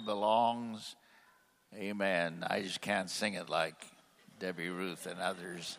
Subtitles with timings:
[0.00, 0.96] belongs.
[1.76, 2.44] Amen.
[2.48, 3.74] I just can't sing it like
[4.38, 5.78] Debbie Ruth and others.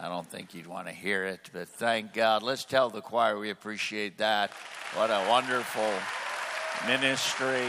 [0.00, 2.42] I don't think you'd want to hear it, but thank God.
[2.42, 4.52] Let's tell the choir we appreciate that.
[4.94, 5.92] What a wonderful
[6.86, 7.66] ministry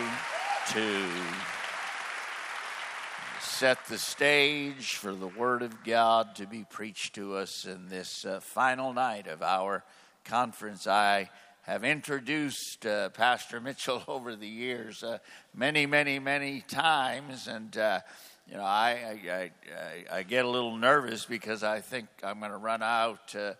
[0.71, 1.09] to
[3.39, 8.25] set the stage for the Word of God to be preached to us in this
[8.25, 9.83] uh, final night of our
[10.23, 10.87] conference.
[10.87, 11.29] I
[11.69, 15.19] have introduced uh, Pastor Mitchell over the years uh,
[15.53, 17.99] many, many, many times, and uh,
[18.49, 22.49] you know I, I, I, I, get a little nervous because I think I'm going
[22.49, 23.53] to run out uh,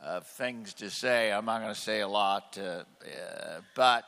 [0.00, 1.32] of things to say.
[1.32, 4.04] I'm not going to say a lot, uh, uh, but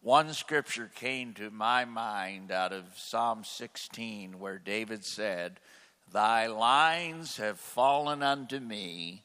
[0.00, 5.58] one scripture came to my mind out of Psalm 16 where David said,
[6.12, 9.24] "Thy lines have fallen unto me."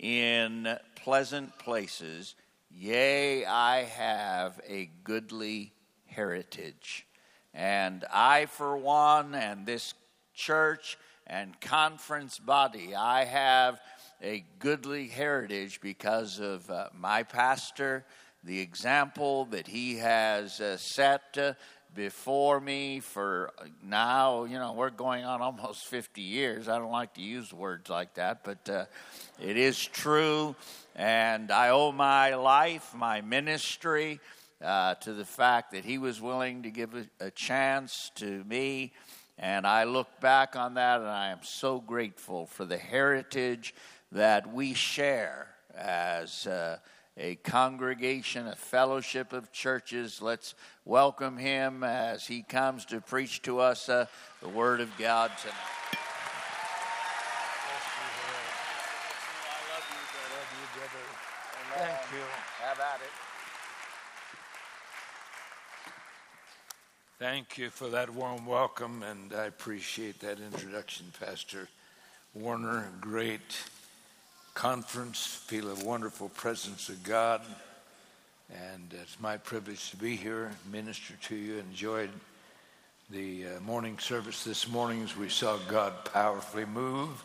[0.00, 2.34] In pleasant places,
[2.74, 5.72] Yea, I have a goodly
[6.06, 7.06] heritage.
[7.52, 9.92] And I, for one, and this
[10.34, 13.78] church and conference body, I have
[14.22, 18.04] a goodly heritage because of uh, my pastor,
[18.42, 21.52] the example that he has uh, set uh,
[21.94, 23.50] before me for
[23.82, 26.68] now, you know, we're going on almost 50 years.
[26.68, 28.84] I don't like to use words like that, but uh,
[29.40, 30.56] it is true.
[30.94, 34.20] And I owe my life, my ministry,
[34.62, 38.92] uh, to the fact that he was willing to give a, a, chance to me.
[39.38, 43.74] And I look back on that and I am so grateful for the heritage
[44.12, 46.76] that we share as uh,
[47.16, 50.22] a congregation, a fellowship of churches.
[50.22, 54.06] Let's welcome him as he comes to preach to us uh,
[54.40, 56.01] the Word of God tonight.
[61.74, 62.18] Thank you
[62.60, 63.10] Have at it.
[67.18, 71.68] Thank you for that warm welcome, and I appreciate that introduction, Pastor
[72.34, 72.88] Warner.
[73.00, 73.64] Great
[74.54, 75.24] conference.
[75.46, 77.40] Feel a wonderful presence of God,
[78.52, 81.58] and it's my privilege to be here, minister to you.
[81.58, 82.10] Enjoyed
[83.08, 87.22] the uh, morning service this morning as we saw God powerfully move,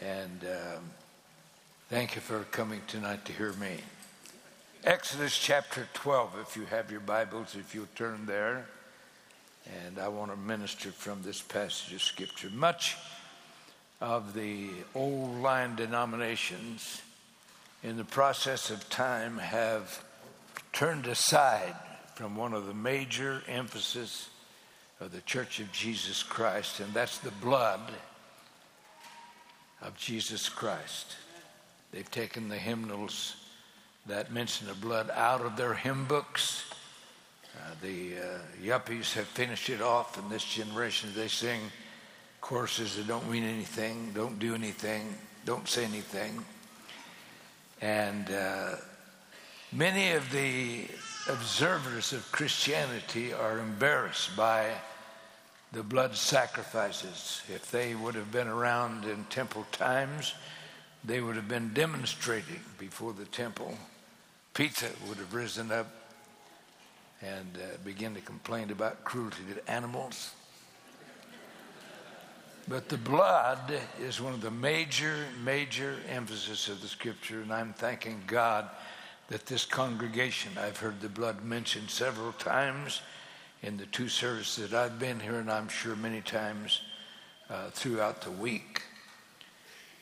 [0.00, 0.82] and um,
[1.94, 3.76] thank you for coming tonight to hear me.
[4.82, 8.66] Exodus chapter 12, if you have your Bibles, if you'll turn there.
[9.86, 12.50] And I want to minister from this passage of Scripture.
[12.52, 12.96] Much
[14.00, 17.00] of the old line denominations
[17.84, 20.04] in the process of time have
[20.72, 21.76] turned aside
[22.16, 24.30] from one of the major emphasis
[24.98, 27.92] of the Church of Jesus Christ, and that's the blood
[29.80, 31.18] of Jesus Christ.
[31.94, 33.36] They've taken the hymnals
[34.04, 36.64] that mention the blood out of their hymn books
[37.56, 41.10] uh, the uh, yuppies have finished it off in this generation.
[41.14, 41.60] They sing
[42.40, 46.44] choruses that don't mean anything, don't do anything, don't say anything.
[47.80, 48.76] And uh,
[49.72, 50.86] many of the
[51.28, 54.72] observers of Christianity are embarrassed by
[55.72, 57.42] the blood sacrifices.
[57.48, 60.34] If they would have been around in temple times,
[61.04, 63.76] they would have been demonstrating before the temple.
[64.54, 65.86] Pizza would have risen up
[67.20, 70.32] and uh, begin to complain about cruelty to animals.
[72.66, 77.74] But the blood is one of the major, major emphasis of the scripture, and I'm
[77.74, 78.70] thanking God
[79.28, 83.02] that this congregation, I've heard the blood mentioned several times
[83.62, 86.80] in the two services that I've been here, and I'm sure many times
[87.50, 88.82] uh, throughout the week.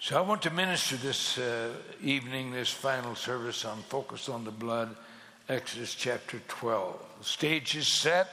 [0.03, 4.51] So I want to minister this uh, evening, this final service on Focus on the
[4.51, 4.97] Blood
[5.49, 7.01] Exodus chapter 12.
[7.21, 8.27] The stage is set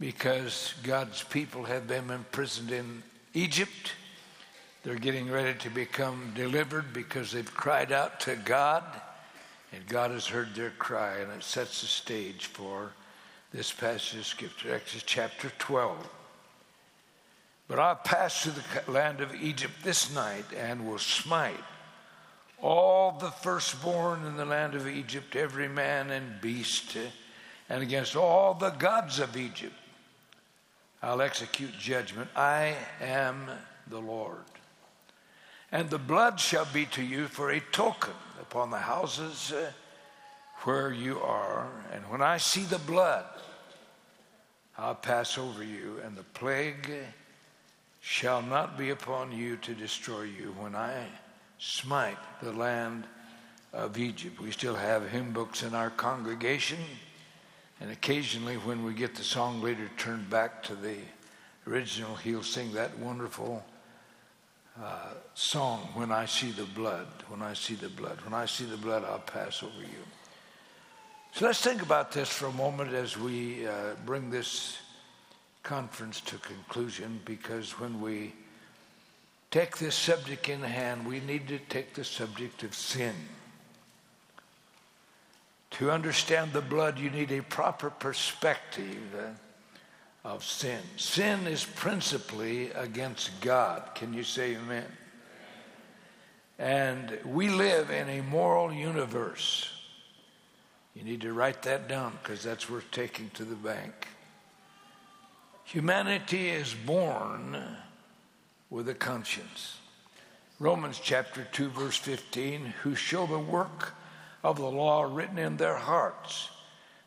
[0.00, 3.04] because God's people have been imprisoned in
[3.34, 3.92] Egypt.
[4.82, 8.82] They're getting ready to become delivered because they've cried out to God,
[9.72, 12.90] and God has heard their cry, and it sets the stage for
[13.52, 16.08] this passage of Scripture, Exodus chapter 12.
[17.72, 18.52] But I'll pass through
[18.84, 21.64] the land of Egypt this night and will smite
[22.60, 26.98] all the firstborn in the land of Egypt, every man and beast,
[27.70, 29.72] and against all the gods of Egypt.
[31.02, 32.28] I'll execute judgment.
[32.36, 33.48] I am
[33.86, 34.44] the Lord.
[35.70, 39.70] And the blood shall be to you for a token upon the houses uh,
[40.64, 41.70] where you are.
[41.90, 43.24] And when I see the blood,
[44.76, 46.92] I'll pass over you, and the plague
[48.02, 51.06] shall not be upon you to destroy you when I
[51.58, 53.04] smite the land
[53.72, 54.40] of Egypt.
[54.40, 56.78] We still have hymn books in our congregation,
[57.80, 60.98] And occasionally, when we get the song leader turned back to the
[61.66, 63.64] original, he'll sing that wonderful
[64.80, 68.20] uh, song, When I See the Blood, When I See the Blood.
[68.22, 70.04] When I see the blood, I'll pass over you.
[71.32, 74.78] So let's think about this for a moment as we uh, bring this
[75.62, 78.32] conference to conclusion, because when we
[79.50, 83.14] take this subject in hand, we need to take the subject of sin.
[85.72, 89.36] To understand the blood, you need a proper perspective
[90.24, 90.80] of sin.
[90.96, 93.94] Sin is principally against God.
[93.94, 94.86] Can you say amen?
[96.58, 99.70] And we live in a moral universe.
[100.94, 104.08] You need to write that down because that's worth taking to the bank.
[105.72, 107.56] Humanity is born
[108.68, 109.78] with a conscience.
[110.60, 113.94] Romans chapter 2, verse 15, who show the work
[114.44, 116.50] of the law written in their hearts,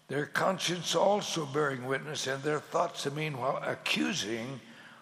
[0.07, 4.59] their conscience also bearing witness, and their thoughts, meanwhile, accusing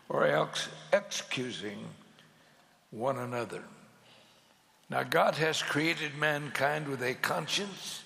[0.09, 1.85] or else excusing
[2.91, 3.63] one another.
[4.89, 8.03] Now, God has created mankind with a conscience.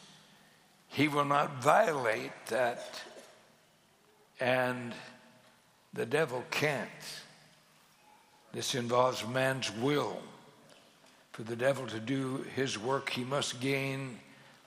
[0.88, 3.02] He will not violate that,
[4.40, 4.94] and
[5.98, 6.88] the devil can't.
[8.54, 10.18] This involves man's will.
[11.32, 14.20] For the devil to do his work, he must gain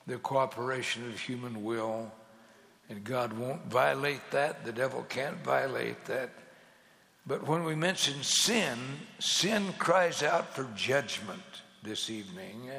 [0.09, 2.11] the cooperation of human will.
[2.89, 4.65] And God won't violate that.
[4.65, 6.31] The devil can't violate that.
[7.27, 8.77] But when we mention sin,
[9.21, 12.71] sin cries out for judgment this evening.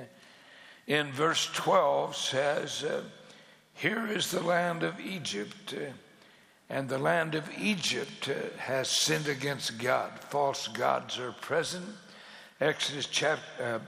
[0.88, 3.04] In verse 12 says, uh,
[3.75, 5.74] Here is the land of Egypt,
[6.71, 10.12] and the land of Egypt uh, has sinned against God.
[10.29, 11.85] False gods are present
[12.62, 13.79] Exodus, chap, uh,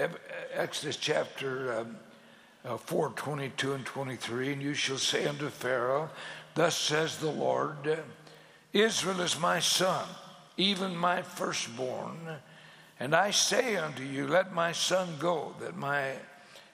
[0.00, 0.08] uh
[0.54, 1.96] Exodus chapter um,
[2.64, 6.08] uh, 4, 22 and 23, and you shall say unto Pharaoh,
[6.54, 8.02] Thus says the Lord,
[8.72, 10.06] Israel is my son,
[10.56, 12.16] even my firstborn.
[12.98, 16.14] And I say unto you, Let my son go, that my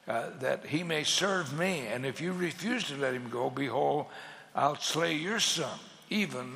[0.08, 1.86] uh, that he may serve me.
[1.86, 4.06] And if you refuse to let him go, behold,
[4.54, 6.52] I'll slay your son, even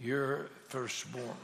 [0.00, 1.36] your firstborn.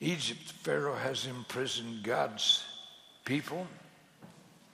[0.00, 2.64] Egypt, Pharaoh has imprisoned God's
[3.24, 3.66] people.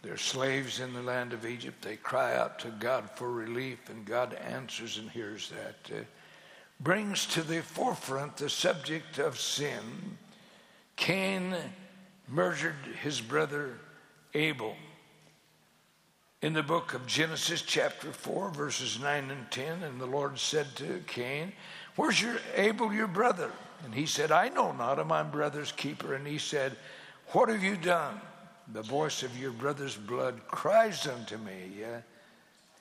[0.03, 1.81] They're slaves in the land of Egypt.
[1.81, 5.97] They cry out to God for relief, and God answers and hears that.
[5.97, 6.03] Uh,
[6.81, 10.19] brings to the forefront the subject of sin.
[10.97, 11.55] Cain
[12.29, 13.79] murdered his brother
[14.35, 14.77] Abel.
[16.45, 20.67] In the book of Genesis, chapter 4, verses 9 and 10, and the Lord said
[20.77, 21.55] to Cain,
[21.97, 23.51] Where's your Abel, your brother?
[23.83, 26.13] And he said, I know not, am my brother's keeper.
[26.13, 26.77] And he said,
[27.29, 28.21] What have you done?
[28.75, 32.03] The voice of your brother's blood cries unto me yeah,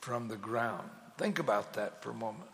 [0.02, 0.90] from the ground.
[1.18, 2.50] Think about that for a moment.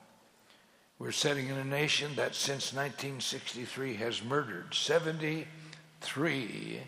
[1.00, 6.82] We're sitting in a nation that since 1963 has murdered 73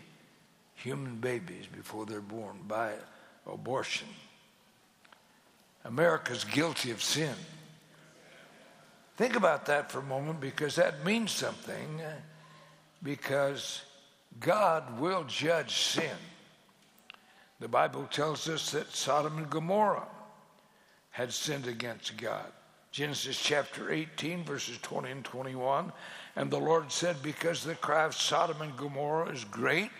[0.76, 2.92] human babies before they're born by
[3.46, 4.08] abortion.
[5.84, 7.34] America's guilty of sin.
[9.16, 12.00] Think about that for a moment because that means something.
[12.00, 12.12] Uh,
[13.02, 13.82] because
[14.40, 16.16] God will judge sin.
[17.60, 20.08] The Bible tells us that Sodom and Gomorrah
[21.10, 22.50] had sinned against God.
[22.90, 25.92] Genesis chapter 18, verses 20 and 21.
[26.36, 29.90] And the Lord said, Because the cry of Sodom and Gomorrah is great,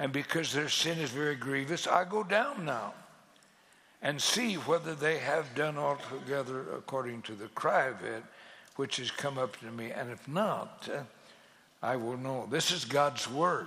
[0.00, 2.94] and because their sin is very grievous, I go down now
[4.00, 8.24] and see whether they have done altogether according to the cry of it
[8.76, 10.88] which has come up to me, and if not,
[11.82, 12.48] I will know.
[12.50, 13.66] This is God's word.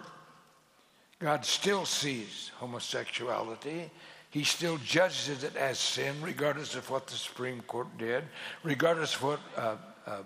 [1.19, 3.91] God still sees homosexuality.
[4.31, 8.23] He still judges it as sin, regardless of what the Supreme Court did,
[8.63, 9.75] regardless of what uh,
[10.07, 10.23] uh,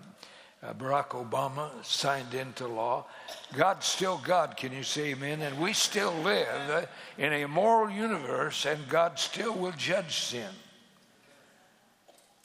[0.62, 3.06] uh, Barack Obama signed into law.
[3.54, 5.42] God's still God, can you say amen?
[5.42, 10.50] And we still live in a moral universe, and God still will judge sin.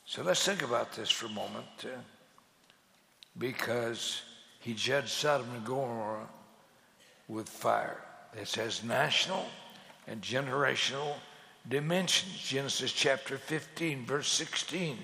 [0.05, 1.65] So let's think about this for a moment.
[1.83, 1.87] Uh,
[3.37, 4.21] because
[4.59, 6.27] he judged Sodom and Gomorrah
[7.27, 8.01] with fire.
[8.35, 9.45] This has national
[10.07, 11.15] and generational
[11.67, 12.37] dimensions.
[12.37, 14.97] Genesis chapter 15, verse 16.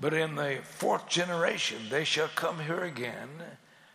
[0.00, 3.28] But in the fourth generation they shall come here again,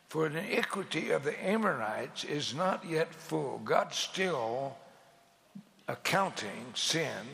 [0.07, 3.59] for the iniquity of the Amorites is not yet full.
[3.63, 4.77] God's still
[5.87, 7.27] accounting sin,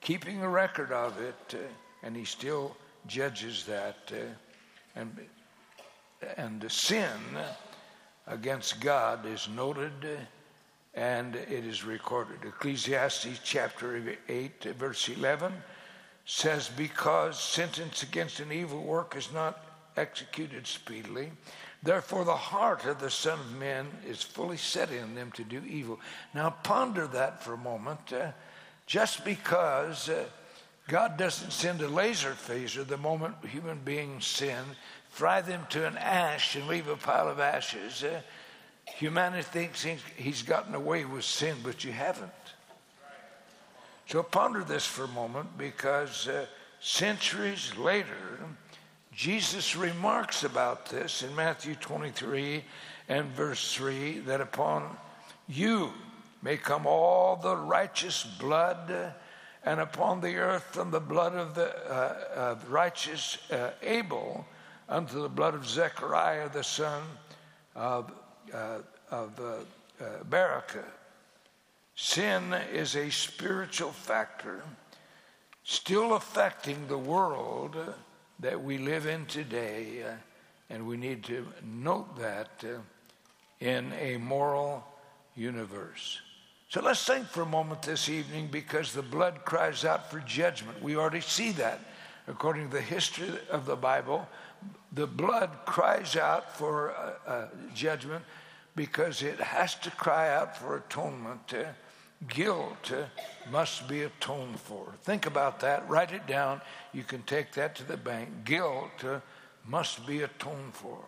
[0.00, 1.58] keeping a record of it, uh,
[2.02, 3.96] and he still judges that.
[4.12, 4.16] Uh,
[4.96, 5.14] and,
[6.36, 7.10] and sin
[8.26, 9.92] against God is noted
[10.94, 12.38] and it is recorded.
[12.44, 15.52] Ecclesiastes chapter 8, verse 11
[16.26, 19.64] says, Because sentence against an evil work is not
[19.96, 21.30] executed speedily,
[21.82, 25.62] therefore the heart of the Son of Man is fully set in them to do
[25.66, 25.98] evil.
[26.34, 28.12] Now ponder that for a moment.
[28.12, 28.32] Uh,
[28.86, 30.24] just because uh,
[30.88, 34.62] God doesn't send a laser phaser the moment human beings sin,
[35.08, 38.04] fry them to an ash and leave a pile of ashes.
[38.04, 38.20] Uh,
[38.84, 42.32] humanity thinks he's gotten away with sin, but you haven't.
[44.06, 46.46] So ponder this for a moment because uh,
[46.78, 48.38] centuries later,
[49.12, 52.62] Jesus remarks about this in Matthew 23
[53.08, 54.96] and verse 3 that upon
[55.48, 55.92] you
[56.40, 59.12] may come all the righteous blood
[59.64, 64.46] and upon the earth from the blood of the uh, of righteous uh, Abel
[64.88, 67.02] unto the blood of Zechariah the son
[67.74, 68.12] of,
[68.54, 68.78] uh,
[69.10, 70.84] of uh, uh, Berechiah.
[71.96, 74.62] Sin is a spiritual factor
[75.64, 77.74] still affecting the world
[78.38, 80.12] that we live in today, uh,
[80.68, 82.78] and we need to note that uh,
[83.60, 84.84] in a moral
[85.34, 86.20] universe.
[86.68, 90.82] So let's think for a moment this evening because the blood cries out for judgment.
[90.82, 91.80] We already see that.
[92.28, 94.28] According to the history of the Bible,
[94.92, 98.22] the blood cries out for uh, uh, judgment
[98.74, 101.54] because it has to cry out for atonement.
[101.54, 101.64] Uh,
[102.28, 102.92] guilt
[103.50, 104.94] must be atoned for.
[105.02, 105.88] Think about that.
[105.88, 106.60] Write it down.
[106.92, 108.28] You can take that to the bank.
[108.44, 109.04] Guilt
[109.66, 110.98] must be atoned for.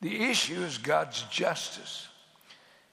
[0.00, 2.08] The issue is God's justice.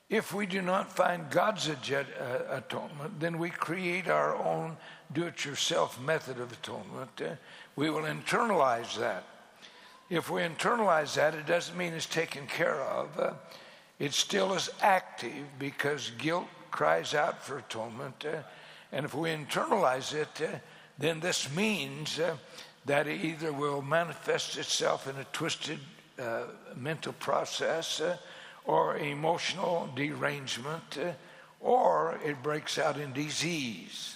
[0.09, 2.03] If we do not find God's uh,
[2.49, 4.77] atonement, then we create our own
[5.13, 7.09] do it yourself method of atonement.
[7.21, 7.35] Uh,
[7.75, 9.23] we will internalize that.
[10.09, 13.19] If we internalize that, it doesn't mean it's taken care of.
[13.19, 13.33] Uh,
[13.97, 18.25] it still is active because guilt cries out for atonement.
[18.25, 18.39] Uh,
[18.91, 20.57] and if we internalize it, uh,
[20.99, 22.35] then this means uh,
[22.85, 25.79] that it either will manifest itself in a twisted
[26.77, 28.01] mental process
[28.63, 30.97] or emotional derangement,
[31.59, 34.15] or it breaks out in disease.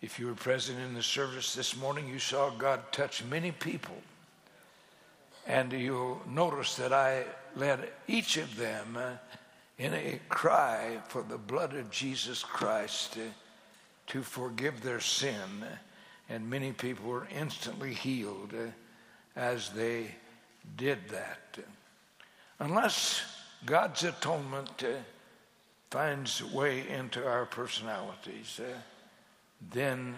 [0.00, 3.96] If you were present in the service this morning, you saw God touch many people.
[5.48, 7.24] And you'll notice that I
[7.56, 8.96] led each of them
[9.82, 13.32] in a cry for the blood of Jesus Christ uh,
[14.06, 15.64] to forgive their sin.
[16.28, 18.70] And many people were instantly healed uh,
[19.34, 20.14] as they
[20.76, 21.58] did that.
[22.60, 23.22] Unless
[23.66, 25.00] God's atonement uh,
[25.90, 28.78] finds way into our personalities, uh,
[29.72, 30.14] then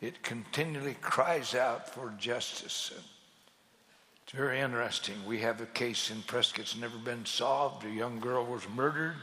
[0.00, 2.92] it continually cries out for justice.
[4.24, 5.16] It's very interesting.
[5.26, 7.84] We have a case in Prescott that's never been solved.
[7.84, 9.16] A young girl was murdered,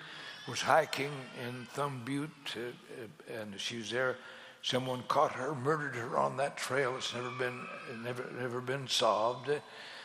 [0.47, 1.11] was hiking
[1.43, 4.17] in Thumb Butte, uh, and she was there.
[4.61, 6.93] Someone caught her, murdered her on that trail.
[6.95, 7.61] It's never been,
[8.03, 9.49] never, never been solved.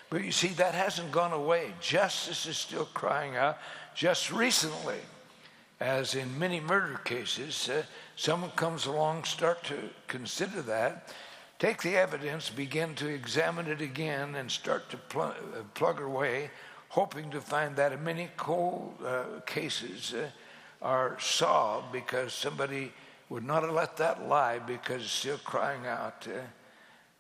[0.09, 1.75] But you see, that hasn't gone away.
[1.79, 3.59] Justice is still crying out.
[3.95, 5.01] Just recently,
[5.79, 7.83] as in many murder cases, uh,
[8.17, 9.77] someone comes along, start to
[10.07, 11.13] consider that,
[11.59, 16.51] take the evidence, begin to examine it again, and start to pl- uh, plug away,
[16.89, 20.29] hoping to find that many cold uh, cases uh,
[20.83, 22.93] are solved because somebody
[23.29, 26.27] would not have let that lie because it's still crying out.
[26.29, 26.41] Uh,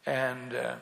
[0.08, 0.74] and uh,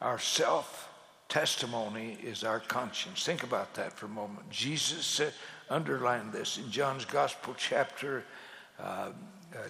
[0.00, 0.88] our self
[1.28, 3.24] testimony is our conscience.
[3.24, 4.48] Think about that for a moment.
[4.50, 5.30] Jesus uh,
[5.70, 8.24] underlined this in John's Gospel, chapter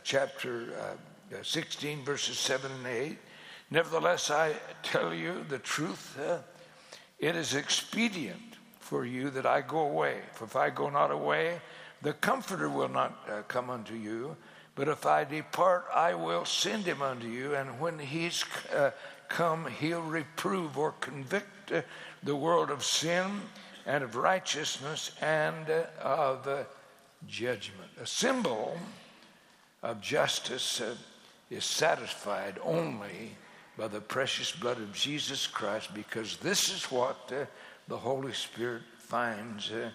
[0.03, 0.97] chapter
[1.43, 3.19] 16, verses 7 and 8.
[3.71, 6.19] Nevertheless, I tell you the truth.
[6.19, 6.39] Uh,
[7.19, 8.41] it is expedient
[8.79, 10.21] for you that I go away.
[10.33, 11.61] For if I go not away,
[12.03, 14.37] the Comforter will not uh, come unto you.
[14.75, 17.55] But if I depart, I will send him unto you.
[17.55, 18.45] And when he's
[19.29, 21.83] come, he'll reprove or convict uh,
[22.23, 23.41] the world of sin
[23.87, 26.65] and of righteousness and uh, of uh,
[27.27, 27.91] judgment.
[28.01, 28.77] A symbol
[29.83, 30.95] of justice uh,
[31.51, 33.37] is satisfied only
[33.79, 37.45] by the precious blood of Jesus Christ because this is what uh,
[37.89, 39.91] the Holy Spirit finds uh,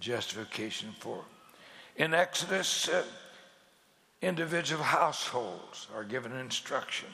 [0.00, 1.24] justification for.
[1.96, 2.88] In Exodus,
[4.22, 7.08] individual households are given instruction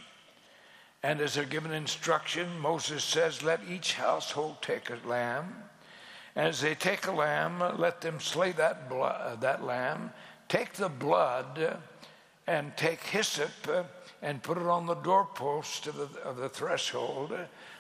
[1.03, 5.55] and as they're given instruction, Moses says, Let each household take a lamb.
[6.37, 8.91] As they take a lamb, let them slay that,
[9.41, 10.13] that lamb,
[10.49, 11.79] take the blood,
[12.47, 13.51] and take hyssop
[14.23, 17.33] and put it on the doorpost of the, of the threshold.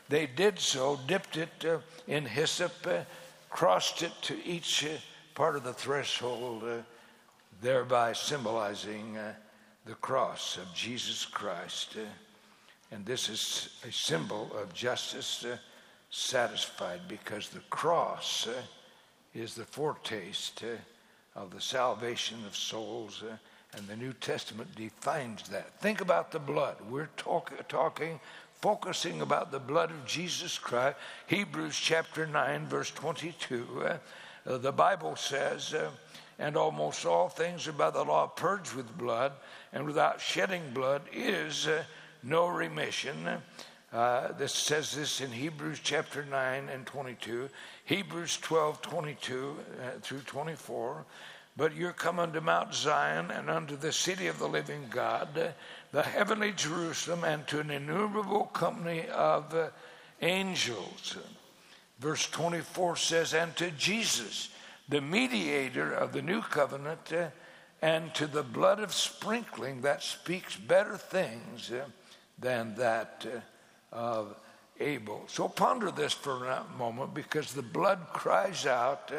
[0.08, 3.00] They did so, dipped it uh, in hyssop, uh,
[3.48, 4.88] crossed it to each uh,
[5.34, 6.64] part of the threshold,
[7.60, 9.18] thereby symbolizing
[9.86, 11.96] the cross of Jesus Christ.
[11.96, 12.06] Uh,
[12.92, 15.56] and this is a symbol of justice uh,
[16.10, 18.62] satisfied because the cross uh,
[19.34, 23.24] is the foretaste uh, of the salvation of souls.
[23.72, 25.78] Uh, and the New Testament defines that.
[25.80, 26.76] Think about the blood.
[26.88, 28.20] We're talk, talking,
[28.60, 30.96] focusing about the blood of Jesus Christ.
[31.26, 33.84] Hebrews chapter 9, verse 22.
[34.46, 35.74] Uh, the Bible says,
[36.38, 39.32] and almost all things are by the law purged with blood,
[39.72, 41.68] and without shedding blood is
[42.22, 43.42] no remission.
[43.92, 47.48] Uh, this says this in Hebrews chapter 9 and 22,
[47.84, 51.04] Hebrews 12, 22 uh, through 24.
[51.56, 55.28] But you're come unto Mount Zion and unto the city of the living God,
[55.92, 59.68] the heavenly Jerusalem, and to an innumerable company of uh,
[60.22, 61.16] angels.
[61.98, 64.50] Verse 24 says, And to Jesus,
[64.88, 67.26] the mediator of the new covenant, uh,
[67.82, 71.84] and to the blood of sprinkling that speaks better things uh,
[72.38, 73.26] than that
[73.92, 74.36] of
[74.78, 75.24] Abel.
[75.26, 79.12] So ponder this for a moment because the blood cries out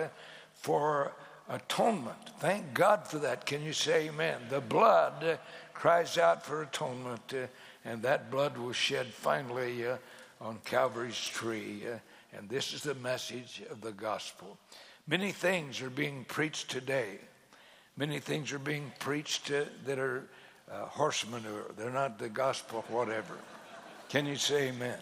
[0.53, 1.13] for
[1.51, 2.31] atonement.
[2.39, 3.45] Thank God for that.
[3.45, 4.39] Can you say amen?
[4.49, 5.37] The blood uh,
[5.73, 7.33] cries out for atonement,
[7.85, 9.85] and that blood was shed finally
[10.39, 11.83] on Calvary's tree.
[12.33, 14.57] and this is the message of the gospel.
[15.07, 17.19] Many things are being preached today.
[17.97, 20.27] Many things are being preached uh, that are
[20.71, 21.65] uh, horse manure.
[21.77, 23.35] They're not the gospel, whatever.
[24.09, 24.97] Can you say amen?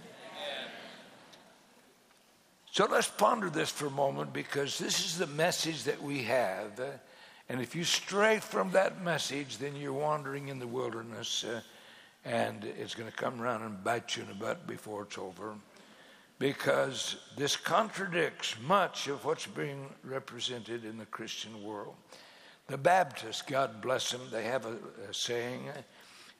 [2.71, 6.79] So let's ponder this for a moment because this is the message that we have.
[6.79, 6.85] Uh,
[7.49, 11.61] and if you stray from that message, then you're wandering in the wilderness uh,
[12.25, 15.55] and it's going to come around and bite you in the butt before it's over.
[16.37, 21.95] Because this contradicts much of what's being represented in the Christian world.
[22.67, 24.77] The Baptists, God bless them, they have a,
[25.09, 25.69] a saying,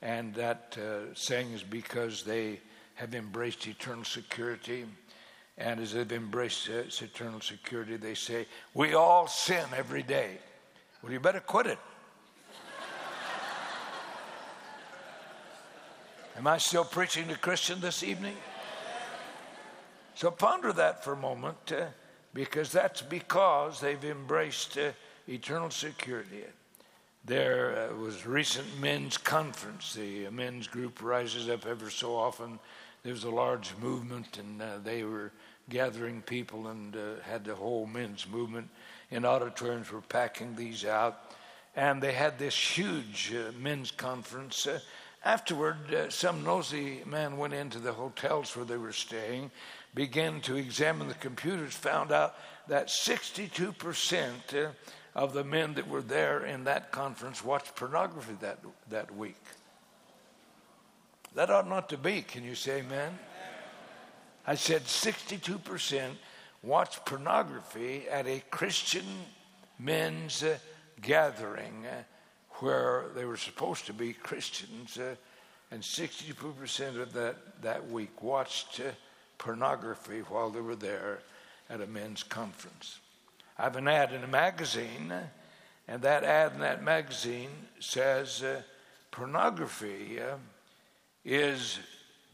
[0.04, 2.60] and that uh, saying is because they
[2.94, 4.86] have embraced eternal security.
[5.60, 10.38] And as they've embraced eternal security, they say, We all sin every day.
[11.04, 11.78] Well, you better quit it.
[16.38, 18.38] Am I still preaching to Christian this evening?
[20.16, 21.88] So ponder that for a moment, uh,
[22.34, 24.92] because that's because they've embraced uh,
[25.28, 26.44] eternal security.
[27.26, 29.94] There uh, was recent men's conference.
[29.94, 32.60] The uh, men's group rises up ever so often.
[33.04, 35.32] There was a large movement, and uh, they were
[35.70, 38.70] gathering people and uh, had the whole men's movement
[39.12, 39.92] in auditoriums.
[39.92, 41.36] Were packing these out,
[41.76, 44.68] and they had this huge uh, men's conference.
[44.68, 44.80] Uh,
[45.24, 45.78] afterward,
[46.10, 49.52] some nosy man went into the hotels where they were staying,
[49.94, 52.36] began to examine the computers, found out
[52.68, 54.56] that 62 percent
[55.16, 59.42] of the men that were there in that conference watched pornography that, that week.
[61.36, 62.22] That ought not to be.
[62.22, 63.18] Can you say amen?
[64.50, 66.10] I said 62%
[66.64, 69.06] watched pornography at a Christian
[69.78, 70.58] men's uh,
[71.04, 72.02] gathering uh,
[72.54, 75.14] where they were supposed to be Christians, uh,
[75.70, 78.90] and 62% of that, that week watched uh,
[79.38, 81.20] pornography while they were there
[81.70, 82.98] at a men's conference.
[83.56, 85.14] I have an ad in a magazine,
[85.88, 88.64] and that ad in that magazine says uh,
[89.12, 90.38] pornography uh,
[91.24, 91.78] is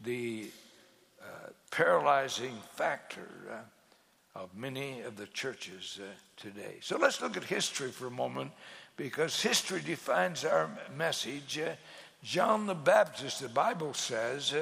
[0.02, 0.65] the uh,
[1.76, 6.06] paralyzing factor uh, of many of the churches uh,
[6.38, 6.76] today.
[6.80, 8.50] So let's look at history for a moment
[8.96, 11.58] because history defines our message.
[11.58, 11.72] Uh,
[12.22, 14.54] John the Baptist, the Bible says,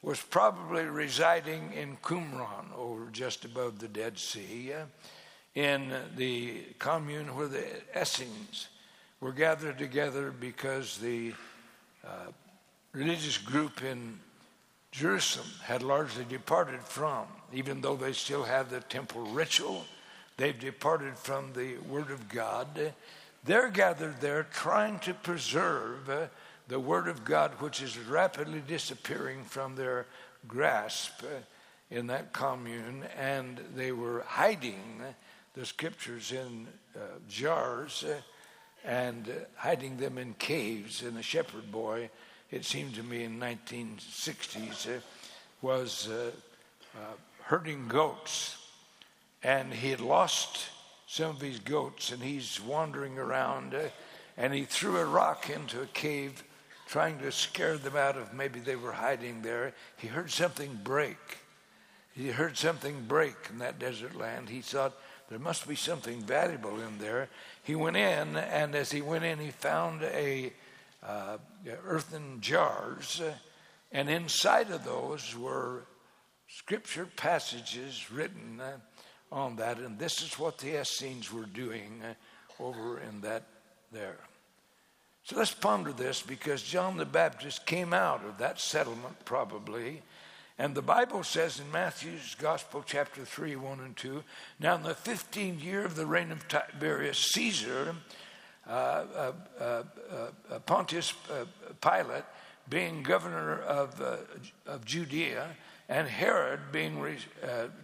[0.00, 4.72] was probably residing in Qumran, or just above the Dead Sea
[5.54, 8.68] in the commune where the Essenes
[9.20, 11.34] were gathered together because the
[12.06, 12.32] uh,
[12.94, 14.18] religious group in
[14.90, 19.84] Jerusalem had largely departed from, even though they still have the temple ritual,
[20.36, 22.94] they've departed from the Word of God.
[23.44, 26.26] They're gathered there trying to preserve uh,
[26.68, 30.06] the Word of God, which is rapidly disappearing from their
[30.46, 31.40] grasp uh,
[31.90, 35.02] in that commune, and they were hiding
[35.54, 38.20] the scriptures in uh, jars uh,
[38.84, 41.02] and uh, hiding them in caves.
[41.02, 42.10] And the shepherd boy,
[42.50, 45.00] it seemed to me in 1960s, uh,
[45.60, 46.30] was uh,
[46.96, 48.56] uh, herding goats,
[49.42, 50.68] and he had lost
[51.06, 53.74] some of his goats, and he's wandering around,
[54.36, 56.44] and he threw a rock into a cave.
[56.86, 59.74] Trying to scare them out of maybe they were hiding there.
[59.98, 61.18] He heard something break.
[62.14, 64.48] He heard something break in that desert land.
[64.48, 64.94] He thought,
[65.28, 67.28] there must be something valuable in there.
[67.62, 70.52] He went in, and as he went in, he found a,
[71.02, 71.38] uh,
[71.84, 73.32] earthen jars, uh,
[73.92, 75.84] and inside of those were
[76.48, 78.76] scripture passages written uh,
[79.30, 83.44] on that, and this is what the Essenes were doing uh, over in that
[83.92, 84.18] there.
[85.24, 90.02] So let's ponder this because John the Baptist came out of that settlement probably.
[90.58, 94.24] And the Bible says in Matthew's Gospel, chapter 3, 1 and 2,
[94.58, 97.94] now in the 15th year of the reign of Tiberius Caesar,
[98.68, 99.82] uh, uh, uh,
[100.50, 101.14] uh Pontius
[101.80, 102.24] Pilate
[102.68, 104.00] being governor of,
[104.66, 105.48] of Judea,
[105.88, 107.02] and Herod being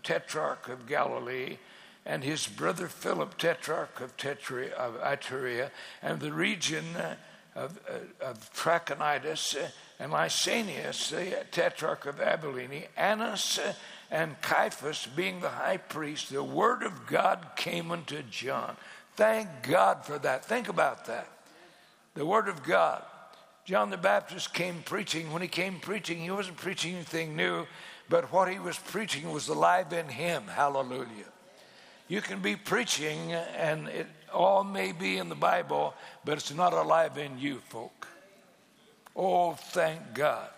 [0.03, 1.57] tetrarch of Galilee,
[2.05, 5.71] and his brother Philip, tetrarch of, Tetri, of Iturea,
[6.03, 6.85] and the region
[7.57, 7.81] of,
[8.21, 9.57] of Trachonitis,
[9.99, 13.59] and Lysanias, the tetrarch of Abilene, Annas
[14.11, 18.77] and Caiaphas being the high priest, the word of God came unto John.
[19.17, 20.45] Thank God for that.
[20.45, 21.29] Think about that.
[22.15, 23.03] The word of God.
[23.65, 25.33] John the Baptist came preaching.
[25.33, 27.67] When he came preaching, he wasn't preaching anything new,
[28.09, 30.45] but what he was preaching was alive in him.
[30.49, 31.31] Hallelujah.
[32.09, 36.75] You can be preaching, and it all may be in the Bible, but it's not
[36.75, 38.07] alive in you, folk.
[39.17, 40.51] Oh, thank God.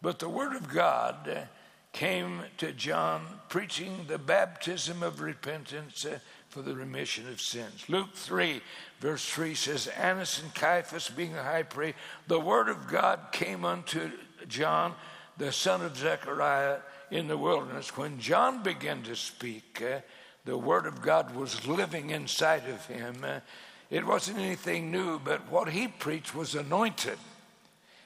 [0.00, 1.48] But the Word of God
[1.92, 6.06] came to John preaching the baptism of repentance
[6.54, 7.84] for the remission of sins.
[7.88, 8.60] Luke 3,
[9.00, 13.64] verse 3 says, Annas and Caiaphas being the high priest, the Word of God came
[13.64, 14.12] unto
[14.46, 14.94] John,
[15.36, 16.78] the son of Zechariah,
[17.10, 17.96] in the wilderness.
[17.96, 19.82] When John began to speak,
[20.44, 23.16] the Word of God was living inside of him.
[23.24, 23.40] Uh,
[23.90, 27.18] it wasn't anything new, but what he preached was anointed.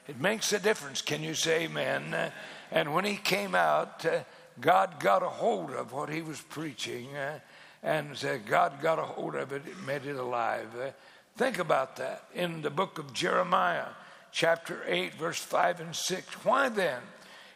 [0.07, 1.03] It makes a difference.
[1.03, 2.15] Can you say amen?
[2.15, 2.31] Uh,
[2.71, 4.23] and when he came out, uh,
[4.59, 7.39] God got a hold of what he was preaching, uh,
[7.83, 10.67] and said, God got a hold of it, it made it alive.
[10.79, 10.91] Uh,
[11.37, 13.87] think about that in the book of Jeremiah,
[14.31, 16.45] chapter 8, verse 5 and 6.
[16.45, 17.01] Why then?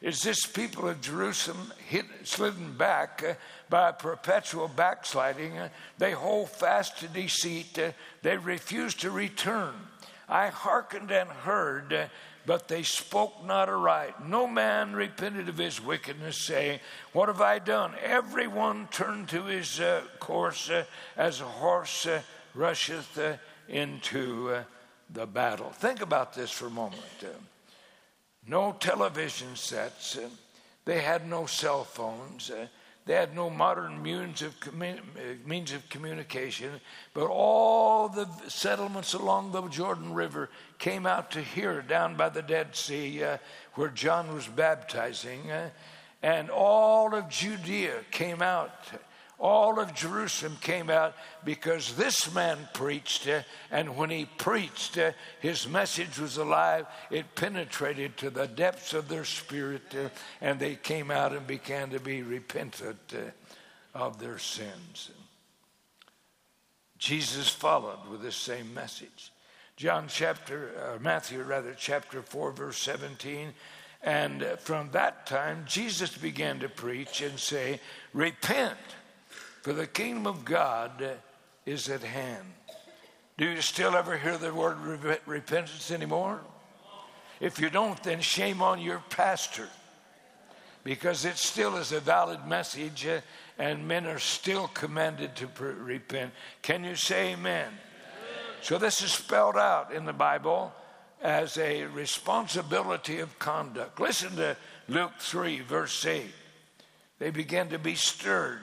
[0.04, 3.34] is this people of Jerusalem hit, slidden back uh,
[3.70, 5.58] by perpetual backsliding.
[5.58, 7.80] Uh, they hold fast to deceit.
[7.80, 9.74] Uh, they refuse to return.
[10.28, 12.08] I hearkened and heard, uh,
[12.46, 14.26] but they spoke not aright.
[14.28, 16.80] No man repented of his wickedness, saying,
[17.14, 17.94] What have I done?
[18.04, 20.86] Everyone turned to his uh, course uh,
[21.18, 22.08] as a horse
[22.54, 23.20] rusheth
[23.68, 24.58] into
[25.10, 25.70] the battle.
[25.72, 27.24] Think about this for a moment
[28.48, 30.18] no television sets.
[30.18, 30.30] Uh,
[30.86, 32.52] they had no cell phones.
[33.06, 34.56] They had no modern means of,
[35.46, 36.80] means of communication.
[37.14, 42.42] But all the settlements along the Jordan River came out to here, down by the
[42.42, 43.38] Dead Sea, uh,
[43.74, 45.52] where John was baptizing.
[45.52, 45.70] Uh,
[46.22, 48.72] and all of Judea came out
[49.44, 55.12] all of Jerusalem came out because this man preached, uh, and when he preached, uh,
[55.42, 56.88] his message was alive.
[57.12, 60.08] It penetrated to the depths of their spirit, uh,
[60.40, 63.14] and they came out and began to be repentant
[63.94, 65.12] of their sins.
[66.98, 69.34] Jesus followed with this same message.
[69.76, 73.50] John chapter, Matthew rather, chapter 4, verse 17.
[74.04, 77.82] And from that time, Jesus began to preach and say,
[78.14, 78.78] Repent
[79.64, 81.18] for the kingdom of God
[81.66, 82.44] is at hand.
[83.38, 84.76] Do you still ever hear the word
[85.26, 86.42] repentance anymore?
[87.40, 89.70] If you don't, then shame on your pastor
[90.84, 93.22] because it still is a valid message uh,
[93.58, 95.48] and men are still commanded to
[95.80, 96.34] repent.
[96.62, 97.68] Can you say amen?
[97.68, 97.74] amen?
[98.62, 100.74] So, this is spelled out in the Bible
[101.22, 104.02] as a responsibility of conduct.
[104.02, 104.58] Listen to
[104.90, 106.26] Luke 3, verse 8.
[107.20, 108.60] They began to be stirred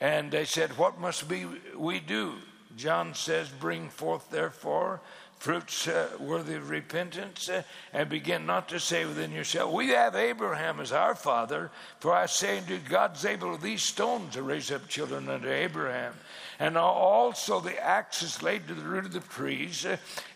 [0.00, 2.34] and they said, What must be we do?
[2.76, 5.00] John says, Bring forth therefore
[5.40, 7.62] fruits uh, worthy of repentance, uh,
[7.94, 12.26] and begin not to say within yourself, We have Abraham as our father, for I
[12.26, 16.12] say unto you, God's able of these stones to raise up children unto Abraham.
[16.58, 19.86] And also the axe is laid to the root of the trees.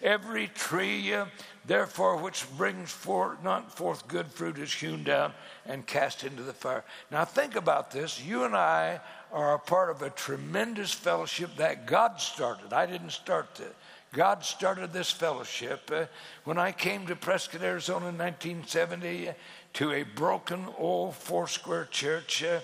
[0.03, 1.27] Every tree, uh,
[1.67, 5.35] therefore, which brings forth not forth good fruit is hewn down
[5.67, 6.83] and cast into the fire.
[7.11, 8.25] Now think about this.
[8.25, 9.01] You and I
[9.35, 12.73] are a part of a tremendous fellowship that God started.
[12.73, 13.75] I didn't start this.
[14.13, 15.91] God started this fellowship.
[15.93, 16.05] Uh,
[16.45, 19.33] when I came to Prescott, Arizona in 1970 uh,
[19.73, 22.61] to a broken old four square church, uh,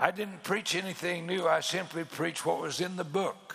[0.00, 1.46] I didn't preach anything new.
[1.46, 3.54] I simply preached what was in the book.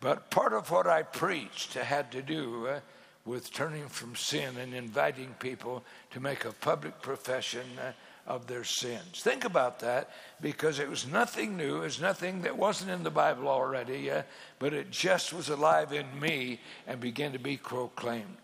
[0.00, 2.80] But part of what I preached had to do uh,
[3.24, 7.92] with turning from sin and inviting people to make a public profession uh,
[8.26, 9.20] of their sins.
[9.20, 10.10] Think about that
[10.40, 11.76] because it was nothing new.
[11.76, 14.22] It was nothing that wasn't in the Bible already, uh,
[14.58, 18.36] but it just was alive in me and began to be proclaimed.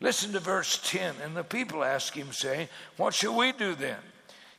[0.00, 1.16] Listen to verse 10.
[1.22, 3.98] And the people asked him, saying, What shall we do then?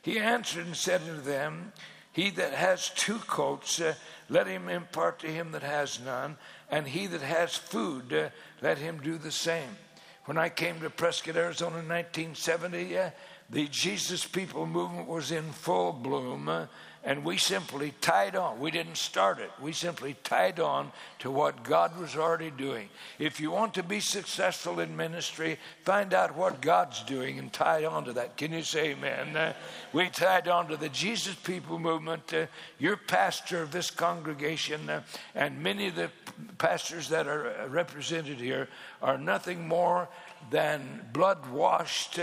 [0.02, 1.72] He answered and said unto them,
[2.12, 3.94] He that has two coats, uh,
[4.28, 6.36] let him impart to him that has none,
[6.70, 8.28] and he that has food, uh,
[8.62, 9.76] let him do the same.
[10.24, 13.10] When I came to Prescott, Arizona in 1970, uh,
[13.52, 16.68] the Jesus People movement was in full bloom,
[17.04, 18.58] and we simply tied on.
[18.58, 22.88] We didn't start it, we simply tied on to what God was already doing.
[23.18, 27.84] If you want to be successful in ministry, find out what God's doing and tie
[27.84, 28.38] on to that.
[28.38, 29.36] Can you say amen?
[29.36, 29.52] Uh,
[29.92, 32.32] we tied on to the Jesus People movement.
[32.32, 32.46] Uh,
[32.78, 35.02] you're pastor of this congregation, uh,
[35.34, 36.10] and many of the
[36.56, 38.68] pastors that are represented here
[39.02, 40.08] are nothing more
[40.50, 42.18] than blood washed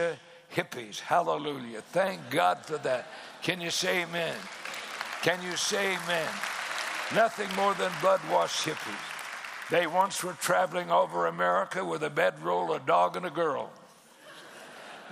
[0.54, 1.00] hippies.
[1.00, 1.82] Hallelujah.
[1.92, 3.08] Thank God for that.
[3.42, 4.36] Can you say amen?
[5.22, 6.30] Can you say amen?
[7.14, 9.70] Nothing more than blood washed hippies.
[9.70, 13.72] They once were traveling over America with a bedroll, a dog, and a girl.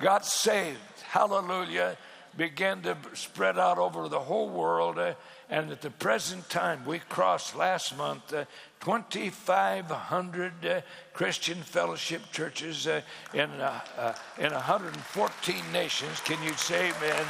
[0.02, 0.80] Got saved.
[1.08, 1.98] Hallelujah.
[2.36, 5.00] Began to spread out over the whole world.
[5.00, 5.14] Uh,
[5.50, 8.46] and at the present time, we crossed last month uh,
[8.88, 10.80] 2,500 uh,
[11.12, 13.02] Christian fellowship churches uh,
[13.34, 16.22] in, uh, uh, in 114 nations.
[16.22, 17.26] Can you say amen?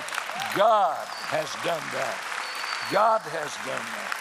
[0.56, 2.16] God has done that.
[2.92, 4.14] God has done that.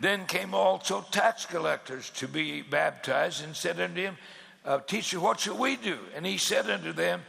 [0.00, 4.16] Then came also tax collectors to be baptized and said unto him,
[4.64, 5.96] uh, Teacher, what shall we do?
[6.16, 7.20] And he said unto them,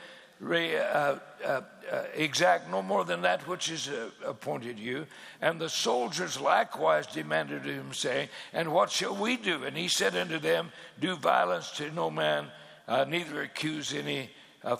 [0.51, 5.05] uh, uh, uh, exact no more than that which is uh, appointed you.
[5.41, 9.63] And the soldiers likewise demanded of him, saying, And what shall we do?
[9.63, 12.47] And he said unto them, Do violence to no man,
[12.87, 14.29] uh, neither accuse any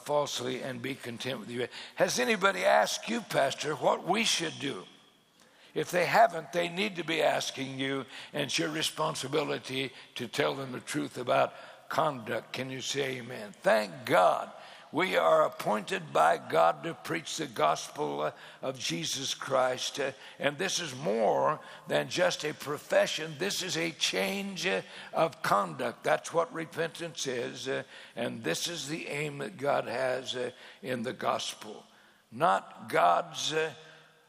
[0.06, 1.68] falsely, and be content with you.
[1.96, 4.84] Has anybody asked you, Pastor, what we should do?
[5.76, 10.56] If they haven't, they need to be asking you, and it's your responsibility to tell
[10.56, 11.54] them the truth about
[11.90, 12.54] conduct.
[12.54, 13.54] Can you say amen?
[13.62, 14.50] Thank God
[14.94, 20.00] we are appointed by God to preach the gospel uh, of Jesus Christ.
[20.00, 25.42] Uh, and this is more than just a profession, this is a change uh, of
[25.42, 26.04] conduct.
[26.04, 27.68] That's what repentance is.
[27.68, 27.82] Uh,
[28.16, 30.52] and this is the aim that God has uh,
[30.84, 31.84] in the gospel.
[32.32, 33.52] Not God's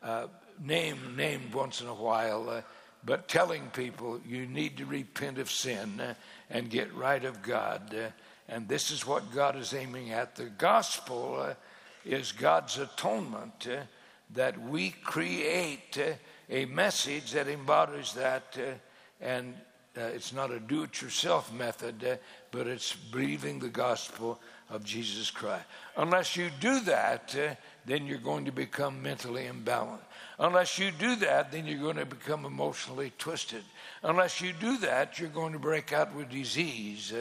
[0.02, 0.26] uh,
[0.64, 2.64] name named once in a while,
[3.04, 6.00] but telling people you need to repent of sin
[6.48, 8.14] and get right of God.
[8.48, 10.36] And this is what God is aiming at.
[10.36, 11.54] The gospel uh,
[12.04, 13.82] is God's atonement uh,
[14.34, 16.12] that we create uh,
[16.50, 18.56] a message that embodies that.
[18.58, 18.74] Uh,
[19.20, 19.54] and
[19.96, 22.16] uh, it's not a do it yourself method, uh,
[22.50, 25.64] but it's believing the gospel of Jesus Christ.
[25.96, 27.36] Unless you do that,
[27.86, 30.00] then you're going to become mentally imbalanced.
[30.38, 33.62] Unless you do that, then you're going to become emotionally twisted.
[34.02, 37.12] Unless you do that, you're going to break out with disease